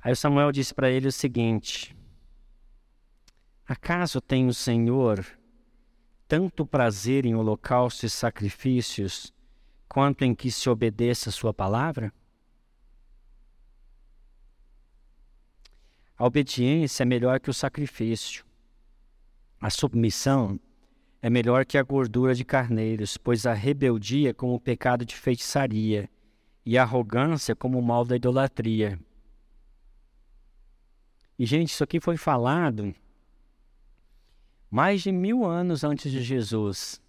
Aí 0.00 0.14
Samuel 0.14 0.52
disse 0.52 0.72
para 0.72 0.88
ele 0.88 1.08
o 1.08 1.12
seguinte: 1.12 1.96
Acaso 3.66 4.20
tem 4.20 4.46
o 4.46 4.54
Senhor 4.54 5.26
tanto 6.28 6.64
prazer 6.64 7.26
em 7.26 7.34
holocaustos 7.34 8.04
e 8.04 8.10
sacrifícios, 8.10 9.34
quanto 9.88 10.22
em 10.22 10.36
que 10.36 10.52
se 10.52 10.70
obedeça 10.70 11.30
a 11.30 11.32
sua 11.32 11.52
palavra? 11.52 12.12
A 16.16 16.24
obediência 16.24 17.02
é 17.02 17.04
melhor 17.04 17.40
que 17.40 17.50
o 17.50 17.54
sacrifício. 17.54 18.46
A 19.60 19.68
submissão 19.68 20.60
é 21.26 21.28
melhor 21.28 21.66
que 21.66 21.76
a 21.76 21.82
gordura 21.82 22.36
de 22.36 22.44
carneiros, 22.44 23.16
pois 23.16 23.46
a 23.46 23.52
rebeldia 23.52 24.30
é 24.30 24.32
como 24.32 24.54
o 24.54 24.60
pecado 24.60 25.04
de 25.04 25.16
feitiçaria, 25.16 26.08
e 26.64 26.78
a 26.78 26.82
arrogância 26.82 27.56
como 27.56 27.80
o 27.80 27.82
mal 27.82 28.04
da 28.04 28.14
idolatria. 28.14 28.96
E, 31.36 31.44
gente, 31.44 31.70
isso 31.70 31.82
aqui 31.82 31.98
foi 31.98 32.16
falado 32.16 32.94
mais 34.70 35.02
de 35.02 35.10
mil 35.10 35.44
anos 35.44 35.82
antes 35.82 36.12
de 36.12 36.22
Jesus 36.22 37.02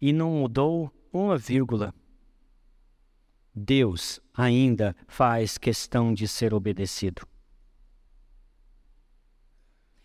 e 0.00 0.12
não 0.12 0.30
mudou 0.30 0.88
uma 1.12 1.36
vírgula. 1.36 1.92
Deus 3.52 4.20
ainda 4.32 4.94
faz 5.08 5.58
questão 5.58 6.14
de 6.14 6.28
ser 6.28 6.54
obedecido. 6.54 7.26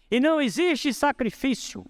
E 0.09 0.19
não 0.19 0.41
existe 0.41 0.91
sacrifício 0.91 1.85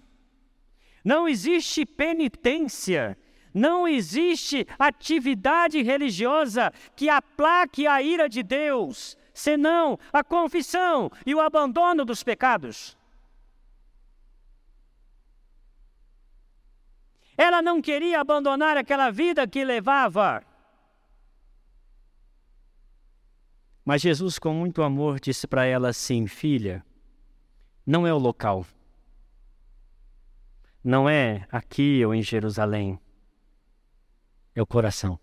não 1.06 1.28
existe 1.28 1.86
penitência, 1.86 3.16
não 3.54 3.86
existe 3.86 4.66
atividade 4.76 5.80
religiosa 5.80 6.72
que 6.96 7.08
aplaque 7.08 7.86
a 7.86 8.02
ira 8.02 8.28
de 8.28 8.42
Deus, 8.42 9.16
senão 9.32 9.96
a 10.12 10.24
confissão 10.24 11.08
e 11.24 11.32
o 11.32 11.40
abandono 11.40 12.04
dos 12.04 12.24
pecados. 12.24 12.98
Ela 17.38 17.62
não 17.62 17.80
queria 17.80 18.20
abandonar 18.20 18.76
aquela 18.76 19.08
vida 19.08 19.46
que 19.46 19.64
levava. 19.64 20.42
Mas 23.84 24.02
Jesus, 24.02 24.40
com 24.40 24.52
muito 24.52 24.82
amor, 24.82 25.20
disse 25.20 25.46
para 25.46 25.64
ela 25.64 25.90
assim: 25.90 26.26
Filha, 26.26 26.84
não 27.86 28.04
é 28.04 28.12
o 28.12 28.18
local 28.18 28.66
não 30.86 31.08
é 31.08 31.44
aqui 31.50 32.04
ou 32.06 32.14
em 32.14 32.22
Jerusalém, 32.22 32.96
é 34.54 34.62
o 34.62 34.66
coração. 34.66 35.18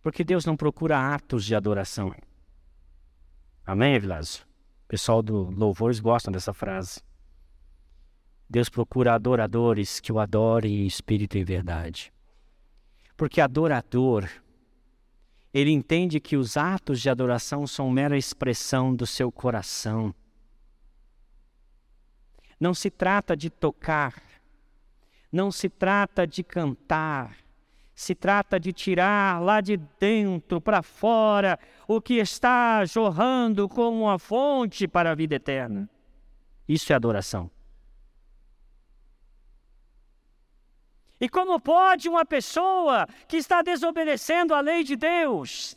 Porque 0.00 0.24
Deus 0.24 0.46
não 0.46 0.56
procura 0.56 1.14
atos 1.14 1.44
de 1.44 1.54
adoração. 1.54 2.14
Amém, 3.62 3.94
Evilásio? 3.94 4.42
O 4.84 4.88
pessoal 4.88 5.22
do 5.22 5.50
Louvores 5.50 6.00
gostam 6.00 6.32
dessa 6.32 6.54
frase. 6.54 7.02
Deus 8.48 8.70
procura 8.70 9.12
adoradores 9.12 10.00
que 10.00 10.10
o 10.10 10.18
adorem 10.18 10.82
em 10.82 10.86
espírito 10.86 11.36
e 11.36 11.44
verdade. 11.44 12.10
Porque 13.18 13.38
adorador, 13.38 14.26
ele 15.52 15.70
entende 15.70 16.20
que 16.20 16.38
os 16.38 16.56
atos 16.56 17.02
de 17.02 17.10
adoração 17.10 17.66
são 17.66 17.90
mera 17.90 18.16
expressão 18.16 18.94
do 18.94 19.06
seu 19.06 19.30
coração 19.30 20.14
não 22.64 22.72
se 22.72 22.88
trata 22.88 23.36
de 23.36 23.50
tocar, 23.50 24.14
não 25.30 25.52
se 25.52 25.68
trata 25.68 26.26
de 26.26 26.42
cantar, 26.42 27.36
se 27.94 28.14
trata 28.14 28.58
de 28.58 28.72
tirar 28.72 29.38
lá 29.42 29.60
de 29.60 29.76
dentro 29.76 30.62
para 30.62 30.82
fora 30.82 31.58
o 31.86 32.00
que 32.00 32.14
está 32.14 32.82
jorrando 32.86 33.68
como 33.68 34.04
uma 34.04 34.18
fonte 34.18 34.88
para 34.88 35.10
a 35.10 35.14
vida 35.14 35.34
eterna. 35.34 35.90
Isso 36.66 36.90
é 36.90 36.96
adoração. 36.96 37.50
E 41.20 41.28
como 41.28 41.60
pode 41.60 42.08
uma 42.08 42.24
pessoa 42.24 43.06
que 43.28 43.36
está 43.36 43.60
desobedecendo 43.60 44.54
a 44.54 44.60
lei 44.62 44.82
de 44.82 44.96
Deus, 44.96 45.76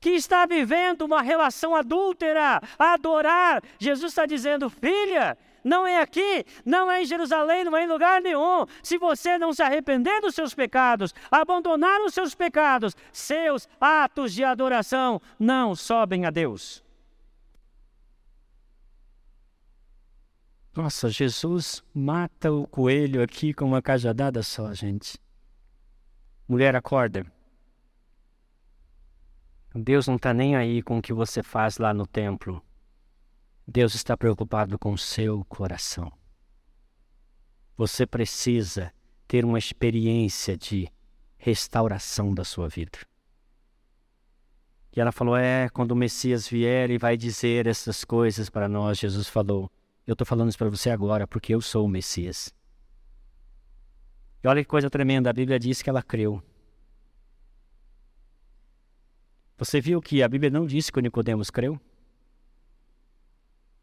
que 0.00 0.10
está 0.10 0.46
vivendo 0.46 1.02
uma 1.02 1.22
relação 1.22 1.74
adúltera, 1.74 2.60
adorar. 2.78 3.62
Jesus 3.78 4.12
está 4.12 4.26
dizendo, 4.26 4.68
filha, 4.70 5.36
não 5.64 5.86
é 5.86 6.00
aqui, 6.00 6.44
não 6.64 6.90
é 6.90 7.02
em 7.02 7.06
Jerusalém, 7.06 7.64
não 7.64 7.76
é 7.76 7.84
em 7.84 7.88
lugar 7.88 8.20
nenhum. 8.22 8.66
Se 8.82 8.96
você 8.96 9.38
não 9.38 9.52
se 9.52 9.62
arrepender 9.62 10.20
dos 10.20 10.34
seus 10.34 10.54
pecados, 10.54 11.14
abandonar 11.30 12.00
os 12.02 12.14
seus 12.14 12.34
pecados, 12.34 12.96
seus 13.12 13.68
atos 13.80 14.32
de 14.32 14.44
adoração 14.44 15.20
não 15.38 15.74
sobem 15.74 16.24
a 16.24 16.30
Deus. 16.30 16.82
Nossa, 20.74 21.08
Jesus 21.08 21.82
mata 21.92 22.52
o 22.52 22.64
coelho 22.66 23.20
aqui 23.20 23.52
com 23.52 23.64
uma 23.64 23.82
cajadada 23.82 24.44
só, 24.44 24.72
gente. 24.72 25.18
Mulher, 26.48 26.76
acorda. 26.76 27.26
Deus 29.82 30.08
não 30.08 30.16
está 30.16 30.34
nem 30.34 30.56
aí 30.56 30.82
com 30.82 30.98
o 30.98 31.02
que 31.02 31.12
você 31.12 31.42
faz 31.42 31.78
lá 31.78 31.94
no 31.94 32.06
templo. 32.06 32.60
Deus 33.66 33.94
está 33.94 34.16
preocupado 34.16 34.78
com 34.78 34.92
o 34.92 34.98
seu 34.98 35.44
coração. 35.44 36.12
Você 37.76 38.06
precisa 38.06 38.92
ter 39.28 39.44
uma 39.44 39.58
experiência 39.58 40.56
de 40.56 40.88
restauração 41.36 42.34
da 42.34 42.44
sua 42.44 42.68
vida. 42.68 42.98
E 44.96 45.00
ela 45.00 45.12
falou: 45.12 45.36
É, 45.36 45.68
quando 45.68 45.92
o 45.92 45.96
Messias 45.96 46.48
vier 46.48 46.90
e 46.90 46.98
vai 46.98 47.16
dizer 47.16 47.66
essas 47.66 48.04
coisas 48.04 48.50
para 48.50 48.68
nós, 48.68 48.98
Jesus 48.98 49.28
falou: 49.28 49.70
Eu 50.06 50.14
estou 50.14 50.26
falando 50.26 50.48
isso 50.48 50.58
para 50.58 50.70
você 50.70 50.90
agora, 50.90 51.26
porque 51.26 51.54
eu 51.54 51.60
sou 51.60 51.84
o 51.84 51.88
Messias. 51.88 52.52
E 54.42 54.48
olha 54.48 54.62
que 54.62 54.68
coisa 54.68 54.90
tremenda, 54.90 55.30
a 55.30 55.32
Bíblia 55.32 55.58
diz 55.58 55.82
que 55.82 55.90
ela 55.90 56.02
creu. 56.02 56.42
Você 59.58 59.80
viu 59.80 60.00
que 60.00 60.22
a 60.22 60.28
Bíblia 60.28 60.50
não 60.50 60.64
disse 60.64 60.92
que 60.92 61.00
o 61.00 61.02
Nicodemos 61.02 61.50
creu? 61.50 61.80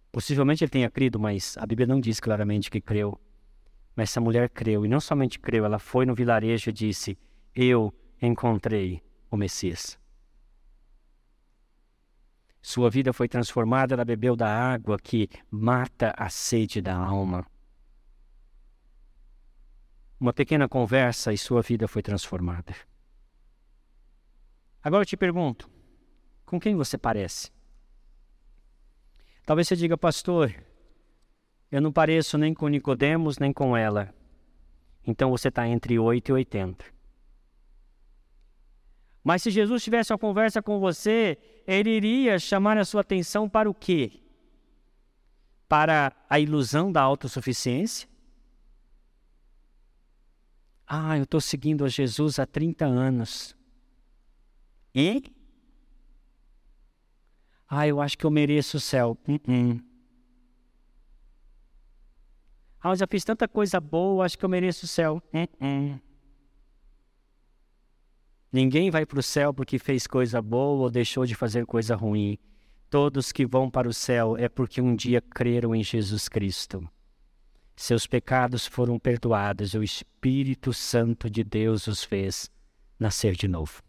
Possivelmente 0.10 0.64
ele 0.64 0.72
tenha 0.72 0.90
crido, 0.90 1.20
mas 1.20 1.58
a 1.58 1.66
Bíblia 1.66 1.86
não 1.86 2.00
diz 2.00 2.22
claramente 2.22 2.72
que 2.72 2.80
creu. 2.80 3.20
Mas 3.94 4.10
essa 4.10 4.22
mulher 4.22 4.50
creu, 4.50 4.86
e 4.86 4.88
não 4.88 5.02
somente 5.02 5.38
creu, 5.38 5.66
ela 5.66 5.78
foi 5.78 6.06
no 6.06 6.16
vilarejo 6.16 6.70
e 6.70 6.74
disse: 6.74 7.18
Eu 7.54 7.94
encontrei 8.22 9.04
o 9.30 9.36
Messias. 9.36 10.00
Sua 12.62 12.90
vida 12.90 13.12
foi 13.12 13.28
transformada, 13.28 13.96
ela 13.96 14.06
bebeu 14.06 14.34
da 14.34 14.48
água 14.48 14.98
que 14.98 15.30
mata 15.52 16.14
a 16.18 16.30
sede 16.30 16.82
da 16.82 16.96
alma. 16.96 17.46
Uma 20.18 20.32
pequena 20.32 20.70
conversa 20.70 21.34
e 21.34 21.38
sua 21.38 21.62
vida 21.62 21.86
foi 21.86 22.02
transformada. 22.02 22.74
Agora 24.86 25.02
eu 25.02 25.06
te 25.08 25.18
pergunto: 25.18 25.68
com 26.46 26.60
quem 26.60 26.76
você 26.76 26.96
parece? 26.96 27.52
Talvez 29.44 29.68
você 29.68 29.76
diga, 29.76 29.98
pastor, 29.98 30.54
eu 31.72 31.82
não 31.82 31.92
pareço 31.92 32.38
nem 32.38 32.54
com 32.54 32.68
Nicodemos 32.68 33.40
nem 33.40 33.52
com 33.52 33.76
ela. 33.76 34.14
Então 35.06 35.32
você 35.32 35.48
está 35.48 35.68
entre 35.68 35.98
8 35.98 36.30
e 36.30 36.34
80. 36.34 36.86
Mas 39.24 39.42
se 39.42 39.50
Jesus 39.50 39.84
tivesse 39.84 40.14
uma 40.14 40.20
conversa 40.20 40.62
com 40.62 40.80
você, 40.80 41.36
ele 41.66 41.90
iria 41.90 42.38
chamar 42.38 42.78
a 42.78 42.86
sua 42.86 43.02
atenção 43.02 43.50
para 43.50 43.68
o 43.68 43.74
quê? 43.74 44.22
Para 45.68 46.16
a 46.30 46.40
ilusão 46.40 46.92
da 46.92 47.02
autossuficiência? 47.02 48.08
Ah, 50.86 51.18
eu 51.18 51.24
estou 51.24 51.42
seguindo 51.42 51.84
a 51.84 51.90
Jesus 51.90 52.38
há 52.38 52.46
30 52.46 52.86
anos. 52.86 53.56
E? 54.96 55.22
Ah, 57.68 57.86
eu 57.86 58.00
acho 58.00 58.18
que 58.18 58.26
eu 58.26 58.32
mereço 58.32 58.78
o 58.78 58.80
céu. 58.80 59.18
Uh 59.28 59.34
-uh. 59.34 59.84
Ah, 62.80 62.91
eu 62.91 62.96
já 62.96 63.08
fiz 63.08 63.26
tanta 63.26 63.48
coisa 63.48 63.82
boa, 63.82 64.24
acho 64.26 64.38
que 64.38 64.46
eu 64.46 64.50
mereço 64.50 64.86
o 64.86 64.88
céu. 64.88 65.22
Uh 65.34 66.00
Ninguém 68.52 68.89
vai 68.89 69.06
para 69.06 69.20
o 69.20 69.24
céu 69.24 69.54
porque 69.54 69.78
fez 69.78 70.08
coisa 70.08 70.41
boa 70.41 70.84
ou 70.84 70.89
deixou 70.89 71.26
de 71.26 71.36
fazer 71.36 71.66
coisa 71.66 71.93
ruim. 71.93 72.38
Todos 72.89 73.34
que 73.34 73.46
vão 73.46 73.70
para 73.70 73.89
o 73.89 73.93
céu 73.93 74.38
é 74.38 74.48
porque 74.48 74.80
um 74.80 74.96
dia 74.96 75.20
creram 75.20 75.76
em 75.76 75.84
Jesus 75.84 76.30
Cristo. 76.30 76.88
Seus 77.76 78.08
pecados 78.08 78.66
foram 78.66 78.98
perdoados 78.98 79.74
o 79.74 79.84
Espírito 79.84 80.72
Santo 80.72 81.30
de 81.30 81.43
Deus 81.43 81.88
os 81.88 82.02
fez 82.02 82.50
nascer 82.98 83.36
de 83.36 83.50
novo. 83.50 83.85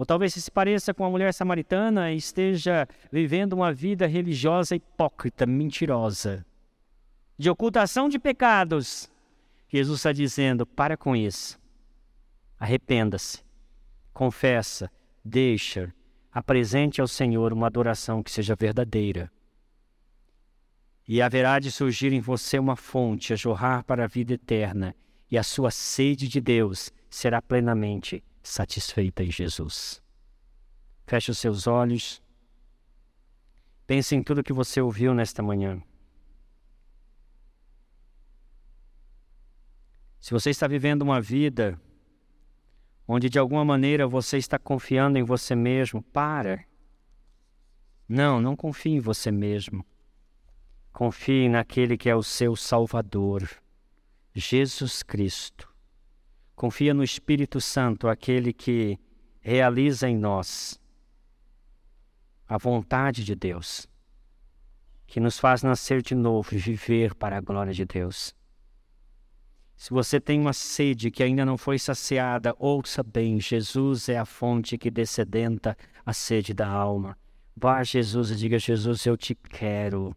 Ou 0.00 0.06
talvez 0.06 0.32
se 0.32 0.50
pareça 0.50 0.94
com 0.94 1.04
a 1.04 1.10
mulher 1.10 1.34
samaritana 1.34 2.10
e 2.10 2.16
esteja 2.16 2.88
vivendo 3.12 3.52
uma 3.52 3.70
vida 3.70 4.06
religiosa 4.06 4.74
hipócrita, 4.74 5.44
mentirosa, 5.44 6.42
de 7.36 7.50
ocultação 7.50 8.08
de 8.08 8.18
pecados. 8.18 9.10
Jesus 9.68 9.98
está 9.98 10.10
dizendo: 10.10 10.64
para 10.64 10.96
com 10.96 11.14
isso. 11.14 11.60
Arrependa-se, 12.58 13.44
confessa, 14.10 14.90
deixa, 15.22 15.92
apresente 16.32 17.02
ao 17.02 17.06
Senhor 17.06 17.52
uma 17.52 17.66
adoração 17.66 18.22
que 18.22 18.30
seja 18.30 18.56
verdadeira. 18.56 19.30
E 21.06 21.20
haverá 21.20 21.58
de 21.58 21.70
surgir 21.70 22.14
em 22.14 22.20
você 22.20 22.58
uma 22.58 22.74
fonte 22.74 23.34
a 23.34 23.36
jorrar 23.36 23.84
para 23.84 24.04
a 24.04 24.08
vida 24.08 24.32
eterna, 24.32 24.96
e 25.30 25.36
a 25.36 25.42
sua 25.42 25.70
sede 25.70 26.26
de 26.26 26.40
Deus 26.40 26.90
será 27.10 27.42
plenamente 27.42 28.24
satisfeita 28.50 29.22
em 29.22 29.30
Jesus. 29.30 30.02
Feche 31.06 31.30
os 31.30 31.38
seus 31.38 31.66
olhos. 31.66 32.22
Pense 33.86 34.14
em 34.14 34.22
tudo 34.22 34.42
que 34.42 34.52
você 34.52 34.80
ouviu 34.80 35.14
nesta 35.14 35.42
manhã. 35.42 35.82
Se 40.20 40.32
você 40.32 40.50
está 40.50 40.66
vivendo 40.66 41.02
uma 41.02 41.20
vida 41.20 41.80
onde 43.06 43.28
de 43.28 43.38
alguma 43.38 43.64
maneira 43.64 44.06
você 44.06 44.36
está 44.36 44.58
confiando 44.58 45.18
em 45.18 45.24
você 45.24 45.54
mesmo, 45.54 46.02
para. 46.02 46.64
Não, 48.08 48.40
não 48.40 48.54
confie 48.54 48.90
em 48.90 49.00
você 49.00 49.30
mesmo. 49.30 49.84
Confie 50.92 51.48
naquele 51.48 51.96
que 51.96 52.10
é 52.10 52.14
o 52.14 52.22
seu 52.22 52.54
Salvador, 52.54 53.48
Jesus 54.34 55.02
Cristo. 55.02 55.69
Confia 56.60 56.92
no 56.92 57.02
Espírito 57.02 57.58
Santo, 57.58 58.06
aquele 58.06 58.52
que 58.52 58.98
realiza 59.40 60.06
em 60.10 60.14
nós 60.14 60.78
a 62.46 62.58
vontade 62.58 63.24
de 63.24 63.34
Deus, 63.34 63.88
que 65.06 65.18
nos 65.18 65.38
faz 65.38 65.62
nascer 65.62 66.02
de 66.02 66.14
novo 66.14 66.54
e 66.54 66.58
viver 66.58 67.14
para 67.14 67.38
a 67.38 67.40
glória 67.40 67.72
de 67.72 67.86
Deus. 67.86 68.34
Se 69.74 69.88
você 69.88 70.20
tem 70.20 70.38
uma 70.38 70.52
sede 70.52 71.10
que 71.10 71.22
ainda 71.22 71.46
não 71.46 71.56
foi 71.56 71.78
saciada, 71.78 72.54
ouça 72.58 73.02
bem: 73.02 73.40
Jesus 73.40 74.10
é 74.10 74.18
a 74.18 74.26
fonte 74.26 74.76
que 74.76 74.90
descedenta 74.90 75.74
a 76.04 76.12
sede 76.12 76.52
da 76.52 76.68
alma. 76.68 77.16
Vá 77.56 77.78
a 77.78 77.84
Jesus 77.84 78.32
e 78.32 78.36
diga: 78.36 78.58
Jesus, 78.58 79.06
eu 79.06 79.16
te 79.16 79.34
quero. 79.34 80.14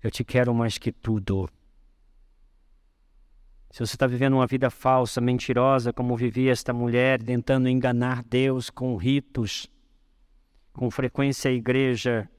Eu 0.00 0.12
te 0.12 0.22
quero 0.22 0.54
mais 0.54 0.78
que 0.78 0.92
tudo. 0.92 1.50
Se 3.74 3.80
você 3.80 3.96
está 3.96 4.06
vivendo 4.06 4.34
uma 4.34 4.46
vida 4.46 4.70
falsa, 4.70 5.20
mentirosa, 5.20 5.92
como 5.92 6.16
vivia 6.16 6.52
esta 6.52 6.72
mulher, 6.72 7.20
tentando 7.20 7.68
enganar 7.68 8.22
Deus 8.22 8.70
com 8.70 8.94
ritos, 8.94 9.68
com 10.72 10.88
frequência 10.92 11.50
à 11.50 11.52
igreja, 11.52 12.30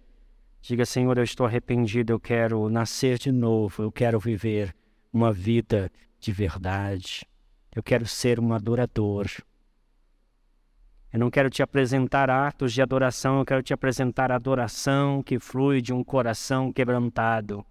diga: 0.62 0.86
Senhor, 0.86 1.18
eu 1.18 1.26
estou 1.26 1.46
arrependido, 1.46 2.14
eu 2.14 2.22
quero 2.22 2.70
nascer 2.70 3.18
de 3.18 3.34
novo, 3.34 3.84
eu 3.84 3.92
quero 3.92 4.18
viver 4.18 4.74
uma 5.12 5.30
vida 5.34 5.92
de 6.22 6.32
verdade. 6.32 7.28
Eu 7.76 7.84
quero 7.84 8.08
ser 8.08 8.40
um 8.40 8.54
adorador. 8.54 9.28
Eu 11.12 11.20
não 11.20 11.30
quero 11.30 11.50
te 11.50 11.62
apresentar 11.62 12.30
atos 12.30 12.72
de 12.72 12.82
adoração, 12.82 13.40
eu 13.40 13.46
quero 13.46 13.62
te 13.62 13.74
apresentar 13.74 14.32
adoração 14.32 15.22
que 15.22 15.38
flui 15.38 15.82
de 15.82 15.92
um 15.92 16.02
coração 16.02 16.72
quebrantado 16.72 17.66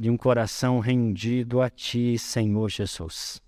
de 0.00 0.08
um 0.08 0.16
coração 0.16 0.78
rendido 0.78 1.60
a 1.60 1.68
Ti, 1.68 2.18
Senhor 2.18 2.70
Jesus. 2.70 3.38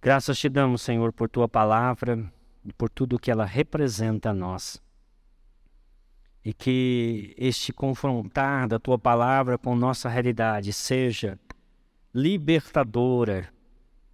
Graças 0.00 0.38
te 0.38 0.48
damos, 0.48 0.80
Senhor, 0.80 1.12
por 1.12 1.28
Tua 1.28 1.46
palavra 1.46 2.32
e 2.64 2.72
por 2.72 2.88
tudo 2.88 3.18
que 3.18 3.30
ela 3.30 3.44
representa 3.44 4.30
a 4.30 4.32
nós. 4.32 4.82
E 6.42 6.54
que 6.54 7.34
este 7.36 7.70
confrontar 7.70 8.66
da 8.66 8.78
Tua 8.78 8.98
palavra 8.98 9.58
com 9.58 9.76
nossa 9.76 10.08
realidade 10.08 10.72
seja 10.72 11.38
libertadora 12.14 13.52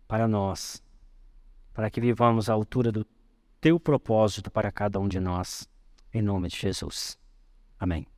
para 0.08 0.26
nós, 0.26 0.82
para 1.72 1.88
que 1.88 2.00
vivamos 2.00 2.50
à 2.50 2.52
altura 2.52 2.90
do 2.90 3.06
Teu 3.60 3.78
propósito 3.78 4.50
para 4.50 4.72
cada 4.72 4.98
um 4.98 5.06
de 5.06 5.20
nós. 5.20 5.68
Em 6.12 6.20
nome 6.20 6.48
de 6.48 6.56
Jesus. 6.56 7.16
Amém. 7.78 8.13